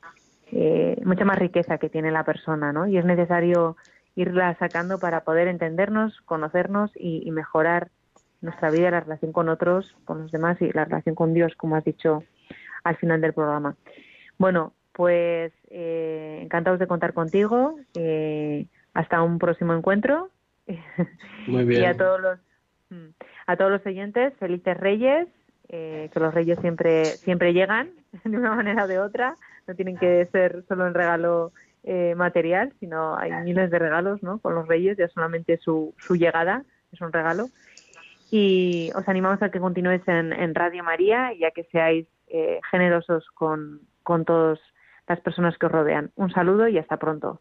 [1.05, 2.87] mucha más riqueza que tiene la persona, ¿no?
[2.87, 3.77] Y es necesario
[4.17, 7.91] irla sacando para poder entendernos, conocernos y, mejorar
[8.41, 11.77] nuestra vida, la relación con otros, con los demás y la relación con Dios, como
[11.77, 12.23] has dicho
[12.85, 13.77] al final del programa.
[14.39, 17.77] Bueno, pues eh, encantados de contar contigo.
[17.95, 20.31] Eh, hasta un próximo encuentro.
[21.47, 21.83] Muy bien.
[21.83, 22.39] y a todos los
[22.91, 23.09] mm,
[23.47, 25.29] a todos los oyentes, felices Reyes,
[25.69, 27.91] eh, que los Reyes siempre siempre llegan
[28.25, 29.35] de una manera o de otra.
[29.67, 31.53] No tienen que ser solo en regalo
[31.83, 34.39] eh, material, sino hay miles de regalos ¿no?
[34.39, 37.49] con los reyes, ya solamente su, su llegada es un regalo.
[38.31, 43.27] Y os animamos a que continuéis en, Radio María y a que seáis eh, generosos
[43.35, 44.59] con, con todas
[45.07, 46.11] las personas que os rodean.
[46.17, 47.41] Un saludo y hasta pronto.